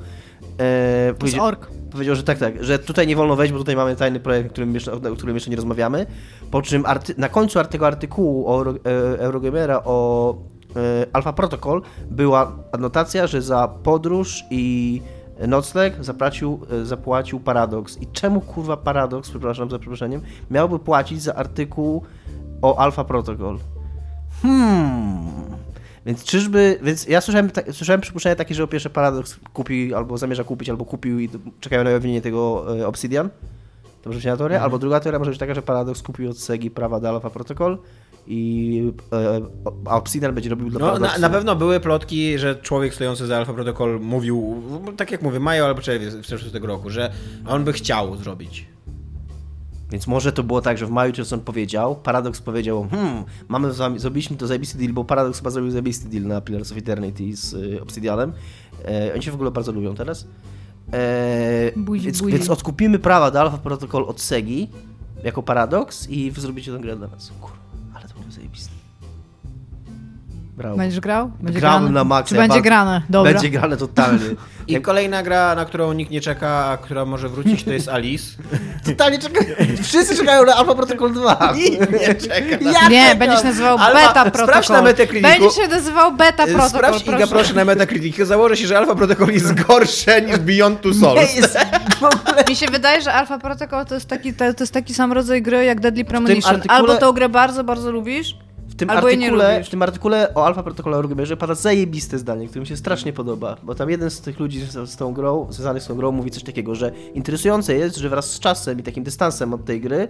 [0.60, 1.68] E, powiedział, ork.
[1.92, 4.52] powiedział, że tak, tak, że tutaj nie wolno wejść, bo tutaj mamy tajny projekt, o
[4.52, 6.06] którym jeszcze, o którym jeszcze nie rozmawiamy.
[6.52, 10.36] Po czym arty- na końcu tego artykułu o Euro- e, Eurogamera o
[11.14, 15.02] Alpha Protocol była anotacja, że za podróż i
[15.48, 18.02] nocleg zapłacił, e, zapłacił Paradox.
[18.02, 22.04] I czemu kurwa Paradox, przepraszam za przeproszeniem, miałby płacić za artykuł
[22.62, 23.58] o Alpha Protocol?
[24.42, 25.32] Hmm.
[26.06, 30.18] Więc czyżby, więc ja słyszałem, ta, słyszałem przypuszczenie takie, że po pierwsze Paradox kupi, albo
[30.18, 33.30] zamierza kupić, albo kupił i czekają na ujawnienie tego e, Obsidian.
[34.02, 34.46] To może być teoria.
[34.46, 34.64] Mhm.
[34.64, 37.78] Albo druga teoria może być taka, że Paradox kupił od Segi prawa do Alpha Protocol
[38.28, 39.42] i e,
[39.86, 43.38] a Obsidian będzie robił dla No, na, na pewno były plotki, że człowiek stojący za
[43.38, 44.64] Alpha Protocol mówił,
[44.98, 47.12] tak jak mówię, majo albo czerwiec w czerwcu tego roku, że
[47.48, 48.66] on by chciał zrobić.
[49.92, 53.78] Więc może to było tak, że w maju Johnson powiedział, Paradox powiedział, hmm, mamy z
[53.78, 57.36] wami, zrobiliśmy to zajebisty deal, bo Paradox chyba zrobił zajebisty deal na Pillars of Eternity
[57.36, 58.34] z y, Obsidianem.
[58.86, 60.28] E, oni się w ogóle bardzo lubią teraz.
[60.94, 62.34] E, Buzi, więc, buzi.
[62.34, 64.70] więc odkupimy prawa do Alpha Protocol od Segi
[65.24, 67.32] jako Paradox i wy zrobicie tę grę dla nas.
[67.42, 67.61] Kurwa,
[70.58, 70.78] Brawo.
[70.78, 71.32] Będziesz grał?
[71.40, 71.94] Będzie Grałem grane?
[71.94, 73.02] na maksa, Czy będzie grane?
[73.10, 73.32] Dobra.
[73.34, 74.20] Będzie grane totalnie.
[74.68, 78.24] I kolejna gra, na którą nikt nie czeka, a która może wrócić, to jest Alice.
[78.86, 79.56] Totalnie czekają.
[79.84, 81.54] Wszyscy czekają na Alpha Protocol 2.
[81.56, 82.58] Nikt nie czeka.
[82.72, 83.20] Ja Nie, czekam.
[83.20, 84.76] będzie się nazywał Alfa- Beta sprawdź Protocol.
[84.78, 85.30] na Metacriticu.
[85.40, 87.28] Będzie się nazywał Beta Protocol, Sprawdź Iga proszę.
[87.36, 88.18] proszę na Metacritic.
[88.18, 91.16] Założę się, że Alpha Protocol jest gorsze niż Beyond Two Souls.
[91.36, 91.58] Nie jest
[92.50, 95.42] Mi się wydaje, że Alpha Protocol to jest taki, to, to jest taki sam rodzaj
[95.42, 96.56] gry jak Deadly Premonition.
[96.56, 98.38] artykule- Albo tą grę bardzo, bardzo lubisz,
[98.82, 99.68] tym, Albo nie artykule, lubisz.
[99.68, 103.58] w tym artykule o Alpha Protocol Eurogamerze pada zajebiste zdanie, które mi się strasznie podoba,
[103.64, 106.32] bo tam jeden z tych ludzi z, z tą grą, związanych z tą grą mówi
[106.32, 110.08] coś takiego, że interesujące jest, że wraz z czasem i takim dystansem od tej gry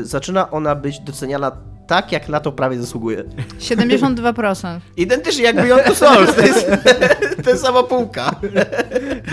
[0.00, 1.52] y, zaczyna ona być doceniana
[1.86, 3.24] tak, jak na to prawie zasługuje.
[3.58, 4.80] 72%.
[4.96, 6.34] Identycznie jak Beyond Two Souls.
[6.34, 6.70] To jest
[7.44, 8.30] ta sama półka.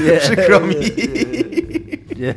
[0.05, 0.75] Nie, Przykro mi.
[2.19, 2.29] Nie.
[2.29, 2.35] E,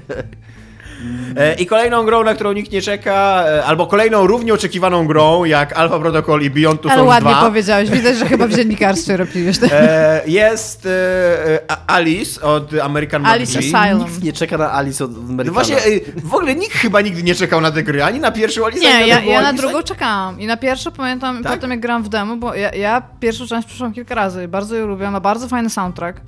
[1.58, 5.72] I kolejną grą, na którą nikt nie czeka, e, albo kolejną równie oczekiwaną grą, jak
[5.72, 7.90] Alpha Protocol i Beyond Two Ale Souls ładnie 2, powiedziałeś.
[7.90, 9.56] Widać, że chyba w dziennikarstwie robiłeś.
[9.72, 10.90] e, jest e,
[11.70, 13.78] e, Alice od American Alice Mafia.
[13.78, 14.04] Asylum.
[14.08, 15.44] Nikt nie czeka na Alice od Americana.
[15.44, 15.80] No właśnie, e,
[16.24, 19.06] w ogóle nikt chyba nigdy nie czekał na tę grę, ani na pierwszą Alice, Nie,
[19.06, 20.40] ja, ja na drugą czekałam.
[20.40, 21.52] I na pierwszą pamiętam, Tak?
[21.52, 24.76] potem jak grałam w demo, bo ja, ja pierwszą część przeszłam kilka razy i bardzo
[24.76, 25.10] ją lubię.
[25.10, 26.20] Ma bardzo fajny soundtrack.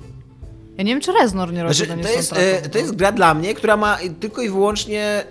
[0.79, 2.65] Ja nie wiem, czy Reznor nie robi Znaczy, do niej to, jest, soundtracku.
[2.65, 5.23] e, to jest gra dla mnie, która ma tylko i wyłącznie e,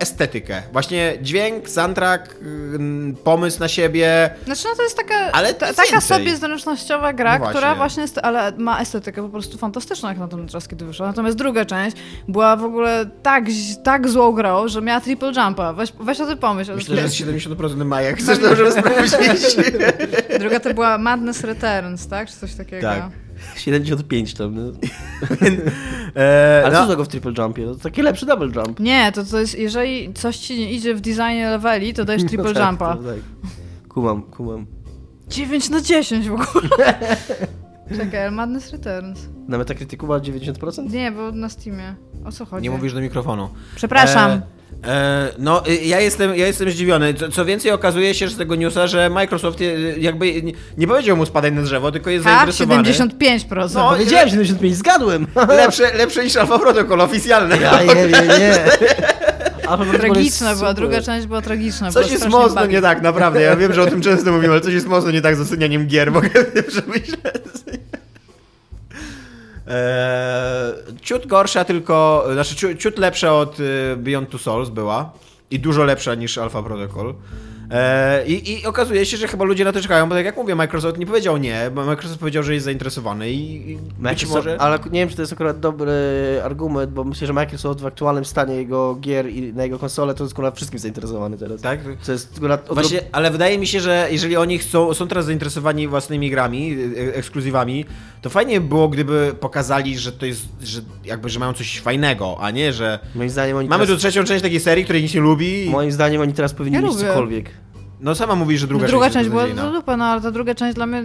[0.00, 0.62] estetykę.
[0.72, 4.30] Właśnie dźwięk, soundtrack, y, pomysł na siebie.
[4.44, 6.00] Znaczy, no to jest taka, Ale ta, taka więcej.
[6.18, 10.28] sobie zręcznościowa gra, No która właśnie jest, ale ma estetykę po prostu fantastyczną, jak na
[10.28, 11.06] ten czas, kiedy wyszła.
[11.06, 11.96] Natomiast druga część
[12.28, 13.44] była w ogóle tak,
[13.84, 15.72] tak złą grą, że miała triple jumpa.
[15.72, 16.74] Weź, weź o tym pomyśl.
[16.74, 18.16] Myślę, że jest 70% Maja.
[18.16, 19.56] Chcesz możemy sprawdzić?
[20.40, 22.28] Druga to była Madness Returns, tak?
[22.28, 22.82] Czy coś takiego.
[22.88, 23.02] Tak.
[23.56, 24.54] 75 tam.
[24.54, 24.62] No.
[26.16, 27.66] E, Ale no, co złego w triple jumpie?
[27.66, 28.80] To taki lepszy double jump.
[28.80, 32.44] Nie, to, to jest, jeżeli coś ci nie idzie w designie leveli, to dajesz triple
[32.52, 32.96] No tak, jumpa.
[32.96, 33.18] to tak.
[33.88, 34.66] Kumam, kumam.
[35.28, 36.98] 9 na 10 w ogóle.
[37.96, 39.28] Czekaj, Madness Returns.
[39.48, 40.90] Na Metacriticu ma 90%?
[40.92, 41.94] Nie, bo na Steamie.
[42.24, 42.62] O co chodzi?
[42.62, 43.48] nie mówisz do mikrofonu.
[43.76, 44.30] Przepraszam.
[44.30, 44.42] E,
[45.38, 47.14] no, y, ja jestem, ja jestem zdziwiony.
[47.14, 51.16] Co, co więcej, okazuje się z tego newsa, że Microsoft y, jakby nie, nie powiedział
[51.16, 53.10] mu spadaj na drzewo, tylko jest tak, zainteresowany.
[53.18, 53.74] 75%.
[53.74, 55.26] No, Powiedziałem 75, zgadłem!
[55.48, 57.56] Lepsze, lepsze niż Alpha Protocol oficjalne.
[57.56, 58.54] Ja nie, nie, nie.
[59.98, 61.90] Tragiczna była, druga część była tragiczna.
[61.92, 63.40] Coś była jest mocno nie tak, naprawdę.
[63.42, 65.86] Ja wiem, że o tym często mówimy, ale coś jest mocno nie tak z ocenianiem
[65.86, 66.30] gier, mogę
[66.68, 67.44] przemyśleć.
[69.70, 75.12] Eee, ciut gorsza tylko, znaczy ciut, ciut lepsza od y, Beyond Two Souls była
[75.50, 77.14] i dużo lepsza niż Alpha Protocol.
[77.70, 80.54] Eee, i, I okazuje się, że chyba ludzie na to czekają, bo tak jak mówię,
[80.54, 84.60] Microsoft nie powiedział nie, bo Microsoft powiedział, że jest zainteresowany i, i być może...
[84.60, 85.92] Ale nie wiem, czy to jest akurat dobry
[86.44, 90.24] argument, bo myślę, że Microsoft w aktualnym stanie jego gier i na jego konsolę to
[90.24, 91.60] jest akurat wszystkim zainteresowany teraz.
[91.60, 91.80] Tak?
[92.06, 92.74] To jest akurat od...
[92.78, 97.14] Właśnie, ale wydaje mi się, że jeżeli oni chcą, są teraz zainteresowani własnymi grami, e-
[97.14, 97.84] ekskluzywami,
[98.22, 102.36] to fajnie by było, gdyby pokazali, że to jest, że jakby, że mają coś fajnego,
[102.40, 105.14] a nie, że Moim zdaniem oni mamy tu teraz, trzecią część takiej serii, której nikt
[105.14, 105.66] nie lubi.
[105.66, 107.06] i- Moim zdaniem oni teraz powinni Ja mieć lubię.
[107.08, 107.50] cokolwiek.
[108.00, 110.54] No sama mówisz, że druga, druga część, część była do dupy, no ale ta druga
[110.54, 111.02] część dla mnie...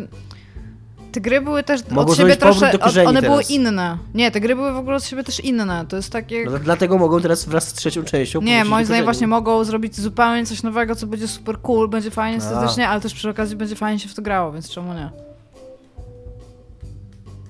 [1.12, 2.78] Te gry były też Mogą od siebie zrobić powrót trosze...
[2.78, 3.50] do korzeni One były teraz.
[3.50, 3.98] inne.
[4.14, 5.86] Nie, te gry były w ogóle od siebie też inne.
[5.90, 6.46] To jest takie...
[6.46, 10.00] No, to dlatego mogą teraz wraz z trzecią częścią Nie, moim zdaniem właśnie mogą zrobić
[10.00, 13.76] zupełnie coś nowego, co będzie super cool, będzie fajnie estetycznie, ale też przy okazji będzie
[13.76, 15.10] fajnie się w to grało, więc czemu nie?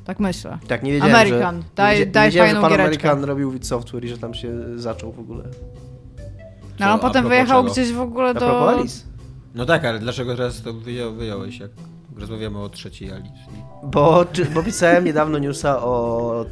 [0.06, 0.58] Tak myślę.
[0.68, 1.56] Tak, nie wiedziałem, American.
[1.62, 1.68] że...
[1.76, 3.10] Daj- nie wiedzia- daj nie wiedziałem, fajną że pan giereczkę.
[3.10, 5.44] American robił id Software i że tam się zaczął w ogóle.
[6.80, 7.74] No, ale on potem wyjechał czego?
[7.74, 8.40] gdzieś w ogóle A do...
[8.40, 9.15] propos Alice.
[9.56, 11.72] No tak, ale dlaczego teraz to wyjął, wyjąłeś, jak
[12.18, 13.64] rozmawiamy o trzeciej Alicji?
[13.84, 16.46] Bo, bo pisałem niedawno newsa o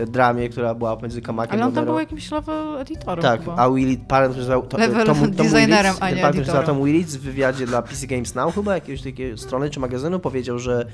[0.00, 3.56] y, dramie, która była pomiędzy Kamakiem Ale on tam był jakimś level editorem Tak, chyba.
[3.56, 6.66] a Willy, pan, który nazywał to, Level Tom, Tom designerem, Willits, a nie pan, editorem.
[6.66, 10.58] Tom Willits w wywiadzie dla PC Games Now chyba, jakiejś takiej strony czy magazynu, powiedział,
[10.58, 10.86] że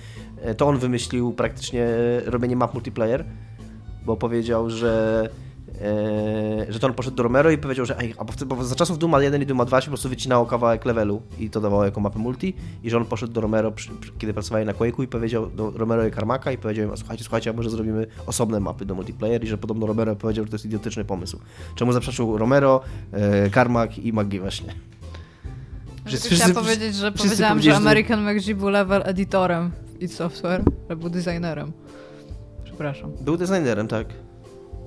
[0.43, 1.87] e, to on wymyślił praktycznie
[2.27, 3.25] robienie map multiplayer,
[4.05, 5.46] bo powiedział, że e,
[6.69, 9.23] że to on poszedł do Romero i powiedział, że ej, a bo, za czasów Duma
[9.23, 12.19] 1 i Duma 2 się po prostu wycinało kawałek levelu i to dawało jako mapę
[12.19, 15.47] multi i że on poszedł do Romero, przy, przy, kiedy pracowali na Quake'u i powiedział
[15.47, 18.85] do Romero i Carmaka i powiedział im, a słuchajcie, słuchajcie, a może zrobimy osobne mapy
[18.85, 21.39] do multiplayer i że podobno Romero powiedział, że to jest idiotyczny pomysł.
[21.75, 22.81] Czemu zaprzeczył Romero,
[23.13, 24.75] e, Carmack i McGee właśnie.
[26.07, 29.71] Wszyscy- Chciałam wszyscy- powiedzieć, że powiedziałam, że powiedzieli, że- American McGee był level editorem
[30.01, 31.73] id Software, że był designerem.
[32.65, 33.13] Przepraszam.
[33.21, 34.07] Był designerem, tak.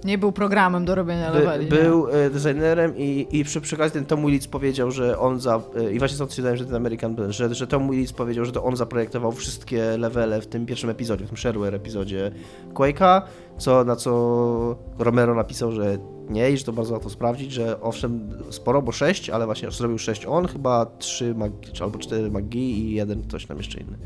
[0.04, 1.66] Nie był programem do robienia By, leveli.
[1.66, 1.72] nie?
[1.72, 5.62] był e, designerem i, i przy, przy okazji ten Tom Willis powiedział, że on za...
[5.78, 8.64] E, I właśnie stąd się że ten American, że, że Tom Willis powiedział, że to
[8.64, 12.32] on zaprojektował wszystkie levele w tym pierwszym epizodzie, w tym shareware epizodzie
[12.74, 13.22] Quake'a,
[13.58, 15.97] co, na co Romero napisał, że
[16.30, 19.97] nie i że to bardzo łatwo sprawdzić, że owszem sporo, bo 6, ale właśnie zrobił
[19.97, 23.97] 6 on, chyba 3 Mag- czy albo 4 McGee i jeden ktoś tam jeszcze inny.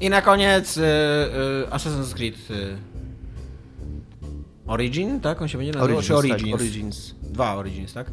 [0.00, 0.84] I na koniec y, y,
[1.70, 2.76] Assassin's Creed y,
[4.66, 5.42] Origin, tak?
[5.42, 6.02] On się będzie nazywał?
[6.02, 6.42] Czy Origins?
[6.52, 7.14] Tak, Origins.
[7.22, 8.10] Dwa Origins, tak?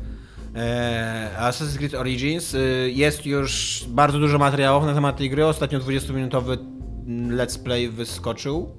[0.56, 5.46] E, Assassin's Creed Origins y, jest już bardzo dużo materiałów na temat tej gry.
[5.46, 6.58] Ostatnio 20-minutowy
[7.30, 8.70] let's play wyskoczył.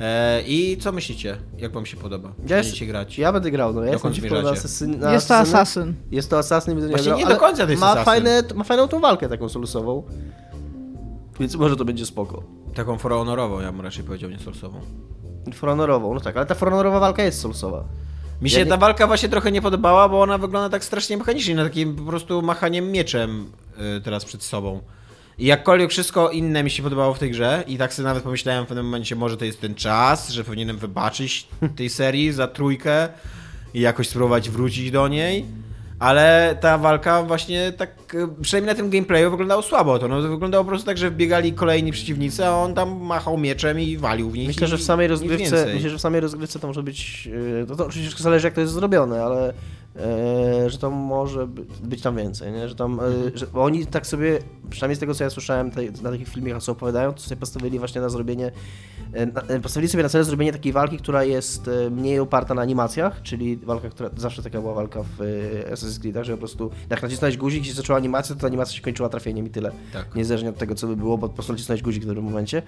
[0.00, 1.36] E, I co myślicie?
[1.58, 2.28] Jak wam się podoba?
[2.28, 3.18] Ja, jest, będziecie grać?
[3.18, 5.36] ja będę grał, no ja jestem Dokąd dziwko na asasyn, na Jest to.
[5.36, 5.94] Assassin.
[6.10, 8.04] Jest to asasyn, będę Właśnie grał, nie do końca to jest ma, asasyn.
[8.04, 10.02] fajne, ma fajną tą walkę taką solusową.
[11.40, 12.42] Więc może to będzie spoko.
[12.74, 14.80] Taką for honorową, ja bym raczej powiedział, nie solsową.
[15.54, 17.84] Forhonorową, no tak, ale ta forhonorowa walka jest solusowa.
[18.42, 21.16] Mi się Ja nie- ta walka właśnie trochę nie podobała, bo ona wygląda tak strasznie
[21.16, 23.46] mechanicznie, na takim po prostu machaniem mieczem
[23.98, 24.80] y, teraz przed sobą.
[25.38, 28.64] I jakkolwiek wszystko inne mi się podobało w tej grze i tak sobie nawet pomyślałem
[28.64, 33.08] w pewnym momencie, może to jest ten czas, że powinienem wybaczyć tej serii za trójkę
[33.74, 35.44] i jakoś spróbować wrócić do niej.
[36.04, 39.98] Ale ta walka właśnie tak, przynajmniej na tym gameplayu wyglądało słabo.
[39.98, 43.80] To no, wyglądało po prostu tak, że wbiegali kolejni przeciwnicy, a on tam machał mieczem
[43.80, 44.46] i walił w nich.
[44.46, 47.76] Myślę, że w samej rozgrywce, myślę, że w samej rozgrywce to może być, yy, to,
[47.76, 49.54] to oczywiście zależy jak to jest zrobione, ale
[50.66, 52.68] że to może by- być tam więcej, nie?
[52.68, 53.12] Że tam, Mhm.
[53.24, 54.38] yy, że, oni tak sobie,
[54.70, 55.70] przynajmniej z tego co ja słyszałem
[56.02, 58.50] na takich filmikach co opowiadają, to sobie postawili właśnie na zrobienie,
[59.12, 63.22] na, yy, postawili sobie na cel zrobienie takiej walki, która jest mniej oparta na animacjach,
[63.22, 65.18] czyli walka, która, zawsze taka była walka w
[65.72, 68.76] Assassin's Creed, że po prostu jak nacisnąłeś guzik i się zaczęła animacja, to ta animacja
[68.76, 69.70] się kończyła trafieniem i tyle.
[69.92, 70.14] Tak.
[70.14, 72.62] Niezależnie od tego, co by było, bo po prostu nacisnąć guzik w dobrym momencie.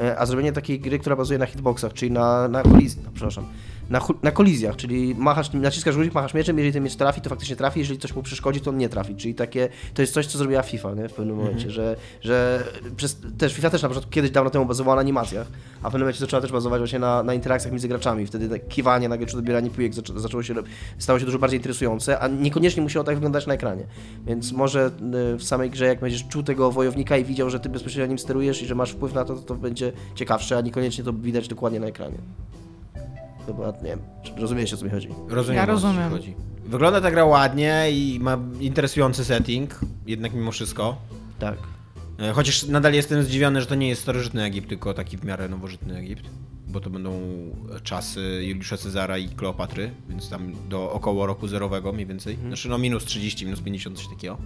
[0.00, 3.44] E, A zrobienie takiej gry, która bazuje na hitboxach, czyli na, na kolizji, no, przepraszam,
[3.90, 7.56] na, na kolizjach, czyli machasz, naciskasz guzik, machasz mieczem, jeżeli ten miecz trafi, to faktycznie
[7.56, 9.16] trafi, jeżeli coś mu przeszkodzi, to on nie trafi.
[9.16, 11.08] Czyli takie, to jest coś, co zrobiła FIFA nie?
[11.08, 12.64] w pewnym momencie, że, że
[12.96, 15.46] przez, też FIFA też na przykład kiedyś dawno temu bazowała na animacjach,
[15.76, 18.26] a w pewnym momencie zaczęła też bazować właśnie na, na interakcjach między graczami.
[18.26, 20.54] Wtedy tak kiwanie nagle czy odbieranie piłek zaczą, zaczęło się,
[20.98, 23.86] stało się dużo bardziej interesujące, a niekoniecznie musiało tak wyglądać na ekranie.
[24.26, 24.90] Więc może
[25.34, 28.18] y, w samej grze, jak będziesz czuł tego wojownika i widział, że ty bezpośrednio nim
[28.18, 31.48] sterujesz i że masz wpływ na to, to, to będzie ciekawsze, a niekoniecznie to widać
[31.48, 32.18] dokładnie na ekranie.
[33.48, 34.00] Chyba, nie wiem,
[34.36, 35.08] rozumiecie o co mi chodzi.
[35.28, 36.10] Rozumiem, Ja o co rozumiem.
[36.10, 36.34] Chodzi.
[36.68, 40.96] Wygląda ta gra ładnie i ma interesujący setting, jednak mimo wszystko.
[41.38, 41.58] Tak.
[42.18, 45.48] E, Chociaż nadal jestem zdziwiony, że to nie jest starożytny Egipt, tylko taki w miarę
[45.48, 46.24] nowożytny Egipt.
[46.66, 47.20] Bo to będą
[47.82, 52.38] czasy Juliusza Cezara i Kleopatry, więc tam do około roku zerowego mniej więcej.
[52.46, 54.38] Znaczy no minus 30, minus 50, coś takiego.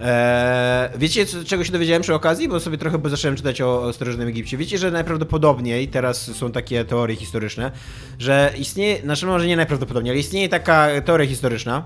[0.00, 2.48] Eee, wiecie, czego się dowiedziałem przy okazji?
[2.48, 4.56] Bo sobie trochę zacząłem czytać o, o starożytnym Egipcie.
[4.56, 7.70] Wiecie, że najprawdopodobniej, teraz są takie teorie historyczne,
[8.18, 11.84] że istnieje, znaczy może nie najprawdopodobniej, ale istnieje taka teoria historyczna,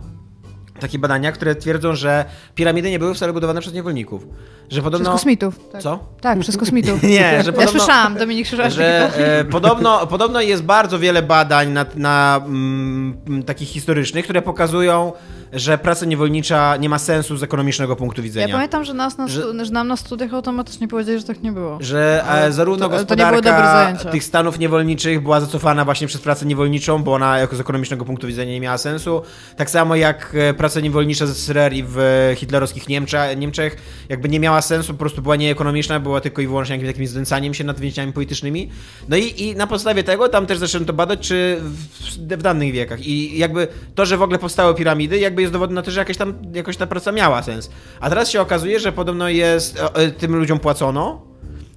[0.81, 4.27] takie badania, które twierdzą, że piramidy nie były wcale budowane przez niewolników.
[4.75, 5.05] Że podobno...
[5.05, 5.61] Przez kosmitów.
[5.73, 5.83] Tak.
[5.83, 5.99] Co?
[6.21, 7.03] Tak, przez kosmitów.
[7.17, 7.71] Nie, że Ja podobno...
[7.71, 9.11] słyszałam, Dominik, słyszałeś że
[9.41, 15.13] e, podobno, podobno jest bardzo wiele badań na, na mm, takich historycznych, które pokazują,
[15.53, 18.47] że praca niewolnicza nie ma sensu z ekonomicznego punktu widzenia.
[18.47, 21.53] Ja pamiętam, że, nas na Że- że nam na studiach automatycznie powiedzieli, że tak nie
[21.53, 21.79] było.
[21.81, 24.11] Że e, zarówno to- to gospodarka zajęcia.
[24.11, 28.27] tych stanów niewolniczych była zacofana właśnie przez pracę niewolniczą, bo ona jako z ekonomicznego punktu
[28.27, 29.23] widzenia nie miała sensu.
[29.57, 33.77] Tak samo jak e, praca niewolnicza z SRR i w e, hitlerowskich Niemczech, Niemczech
[34.09, 37.55] jakby nie miała sensu, po prostu była nieekonomiczna, była tylko i wyłącznie jakimś takim znęcaniem
[37.55, 38.71] się nad więźniami politycznymi.
[39.09, 42.73] No i, i na podstawie tego tam też zacząłem to badać, czy w, w danych
[42.73, 43.07] wiekach.
[43.07, 46.17] I jakby to, że w ogóle powstały piramidy, jakby jest dowodem na to, że jakaś
[46.17, 47.71] tam jakoś ta praca miała sens.
[48.01, 51.35] A teraz się okazuje, że podobno jest, e, tym ludziom płacono,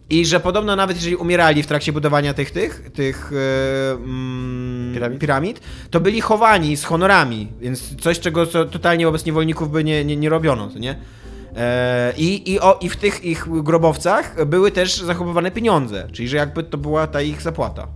[0.09, 5.19] i że podobno nawet jeżeli umierali w trakcie budowania tych, tych, tych mm, Piramid?
[5.19, 5.59] piramid,
[5.91, 10.17] to byli chowani z honorami, więc coś, czego co totalnie wobec niewolników by nie, nie,
[10.17, 10.95] nie robiono, nie?
[11.57, 16.37] E, I, i, o, I w tych ich grobowcach były też zachowywane pieniądze, czyli że
[16.37, 17.87] jakby to była ta ich zapłata.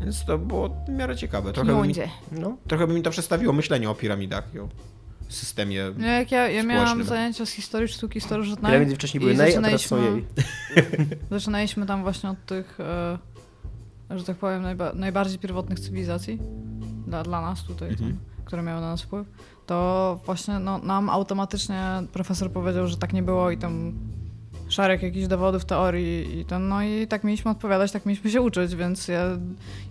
[0.00, 1.52] Więc to było w miarę ciekawe.
[1.52, 2.14] Trochę by, mi, Pieniądze.
[2.32, 2.56] No.
[2.68, 4.68] trochę by mi to przedstawiło myślenie o piramidach i o
[5.28, 5.84] systemie.
[5.98, 8.72] No jak ja, ja miałam zajęcia z historii sztuki starożytnej.
[8.72, 10.22] Piramidy wcześniej były nej, a teraz są zaczynaliśmy-
[10.96, 11.06] jej.
[11.30, 13.18] Zaczynaliśmy tam właśnie od tych, e,
[14.10, 16.38] że tak powiem, najba najbardziej pierwotnych cywilizacji.
[17.06, 18.10] dla, dla nas tutaj, Mhm.
[18.12, 19.26] tam, które miały na nas wpływ,
[19.66, 21.82] to właśnie no, nam automatycznie
[22.12, 23.92] profesor powiedział, że tak nie było i tam
[24.68, 28.74] szereg jakichś dowodów, teorii i ten, no i tak mieliśmy odpowiadać, tak mieliśmy się uczyć,
[28.74, 29.24] więc ja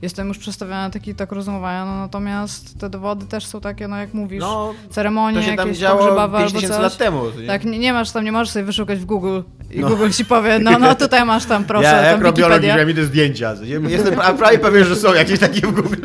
[0.02, 3.98] jestem już przestawiona na taki tok rozumowania, no natomiast te dowody też są takie, no
[3.98, 6.84] jak mówisz, No, ceremonie to się tam jakieś działo pogrzebowe 5000 albo coś.
[6.92, 7.22] lat temu.
[7.42, 7.48] nie?
[7.48, 9.40] Tak, nie, nie masz tam, nie możesz sobie wyszukać w Google
[9.72, 9.90] i No.
[9.90, 13.06] Google ci powie, no, no tutaj masz tam, proszę, ja, jak tam robiolog Wikipedia.
[13.06, 13.54] zdjęcia.
[13.88, 15.96] Jestem a prawie pewien, że są jakieś takie w Google.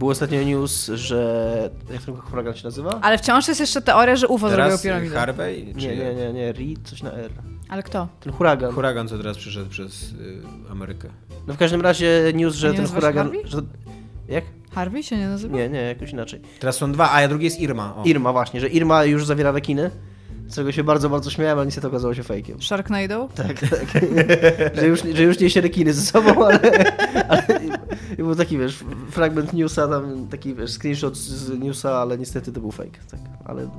[0.00, 1.70] Był ostatnio news, że...
[1.92, 2.98] Jak ten huragan się nazywa?
[3.02, 5.16] Ale wciąż jest jeszcze teoria, że UFO zrobiło Teraz piramidę.
[5.16, 5.74] Harvey?
[5.78, 7.30] Czy Nie, nie, nie, nie, Reed, coś na R.
[7.68, 8.08] Ale kto?
[8.20, 8.72] Ten huragan.
[8.72, 11.08] Huragan, co teraz przyszedł przez y, Amerykę.
[11.46, 13.26] No w każdym razie news, że nie ten huragan...
[13.26, 13.48] Harvey?
[13.48, 13.58] Że...
[14.28, 14.44] Jak?
[14.70, 15.56] Harvey się nie nazywa?
[15.56, 16.40] Nie, nie, jakoś inaczej.
[16.60, 17.96] Teraz są dwa, a drugi jest Irma.
[17.96, 18.04] O.
[18.04, 19.90] Irma właśnie, że Irma już zawiera rekiny,
[20.54, 22.62] czego się bardzo, bardzo śmiałem, ale niestety okazało się fejkiem.
[22.62, 23.28] Sharknado?
[23.34, 24.04] Tak, tak.
[24.80, 26.60] że, już, że już niesie rekiny ze sobą, ale,
[27.28, 27.42] ale
[28.18, 32.60] i był taki, wiesz, fragment newsa, tam taki, wiesz, screenshot z newsa, ale niestety to
[32.60, 33.70] był fake, tak, ale...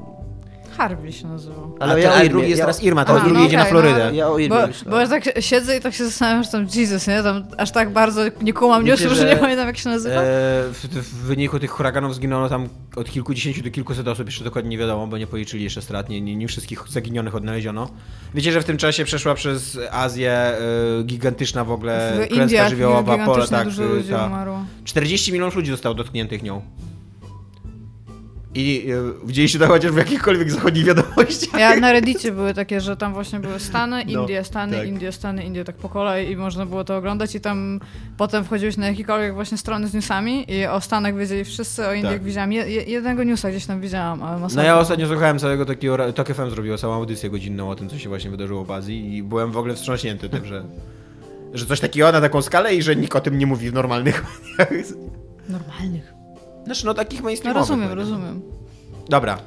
[0.78, 1.78] Harvey się nazywał.
[1.80, 3.58] Ale, ja o ja Irmie, drugi jest ja- teraz Irma, A, teraz drugi no jedzie
[3.58, 4.04] na okej, no Florydę.
[4.06, 4.92] ale- Ja o Irmie Bo, myślę.
[4.92, 7.24] bo ja tak siedzę i tak się zastanawiam, że tam Jesus, nie?
[7.24, 10.16] Tam aż tak bardzo nie kumam Wiecie, newsu, że że, nie pamiętam jak się nazywa.
[10.16, 10.24] E,
[10.74, 14.78] w, w wyniku tych huraganów zginęło tam od kilkudziesięciu do kilkuset osób, jeszcze dokładnie nie
[14.78, 17.90] wiadomo, bo nie policzyli jeszcze strat, nie, nie, nie wszystkich zaginionych odnaleziono.
[18.34, 20.58] Wiecie, że w tym czasie przeszła przez Azję e,
[21.04, 24.26] gigantyczna w ogóle w klęska Indiach żywiołowa, pole, tak, dużo ludzi ta.
[24.28, 24.66] umarło.
[24.86, 26.62] 40 milionów ludzi zostało dotkniętych nią.
[28.56, 31.60] I e, widzieliście to chociaż w jakichkolwiek zachodnich wiadomościach?
[31.60, 34.88] Ja na Reddicie były takie, że tam właśnie były Stany, No, Indie, Stany, tak.
[34.88, 37.80] Indie, Stany, Indie, tak po kolei i można było to oglądać i tam
[38.18, 42.14] potem wchodziłeś na jakiekolwiek właśnie strony z newsami i o Stanach wiedzieli wszyscy, o Indiach
[42.14, 42.24] Tak.
[42.24, 45.98] widziałam, je, je- jednego newsa gdzieś tam widziałam, ale No ja ostatnio słuchałem całego takiego,
[45.98, 49.18] ra- Tok FM zrobiło całą audycję godzinną o tym, co się właśnie wydarzyło w Azji
[49.18, 50.64] i byłem w ogóle wstrząśnięty tym, że,
[51.54, 54.26] że coś takiego na taką skalę i że nikt o tym nie mówi w normalnych.
[55.50, 56.14] Normalnych.
[56.66, 57.62] Znaczy no takich No mainstreamowych.
[57.70, 57.98] rozumiem, mediach.
[58.08, 58.42] rozumiem.
[59.10, 59.38] Dobra,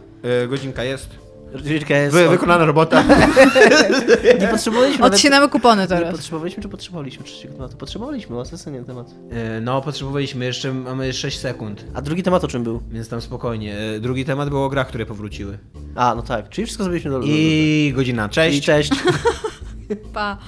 [0.44, 1.08] y, godzinka jest.
[1.52, 2.14] Rodzinka jest...
[2.16, 3.04] Wy, wykonana robota.
[4.40, 5.14] Nie potrzebowaliśmy nawet...
[5.14, 6.12] Odcinamy kupony Nie teraz.
[6.12, 7.76] potrzebowaliśmy czy potrzebowaliśmy trzeciego tematu?
[7.76, 9.10] Potrzebowaliśmy, ostatni temat.
[9.10, 12.82] Y, no, potrzebowaliśmy, jeszcze mamy 6 sekund, A drugi temat o czym był?
[12.90, 13.76] więc tam spokojnie.
[13.96, 15.58] Y, drugi temat był o grach, które powróciły.
[15.94, 17.18] A, no tak, czyli wszystko zrobiliśmy do...
[17.20, 18.64] do- do- I godzina, I cześć.
[18.64, 18.90] cześć.
[20.14, 20.38] Pa.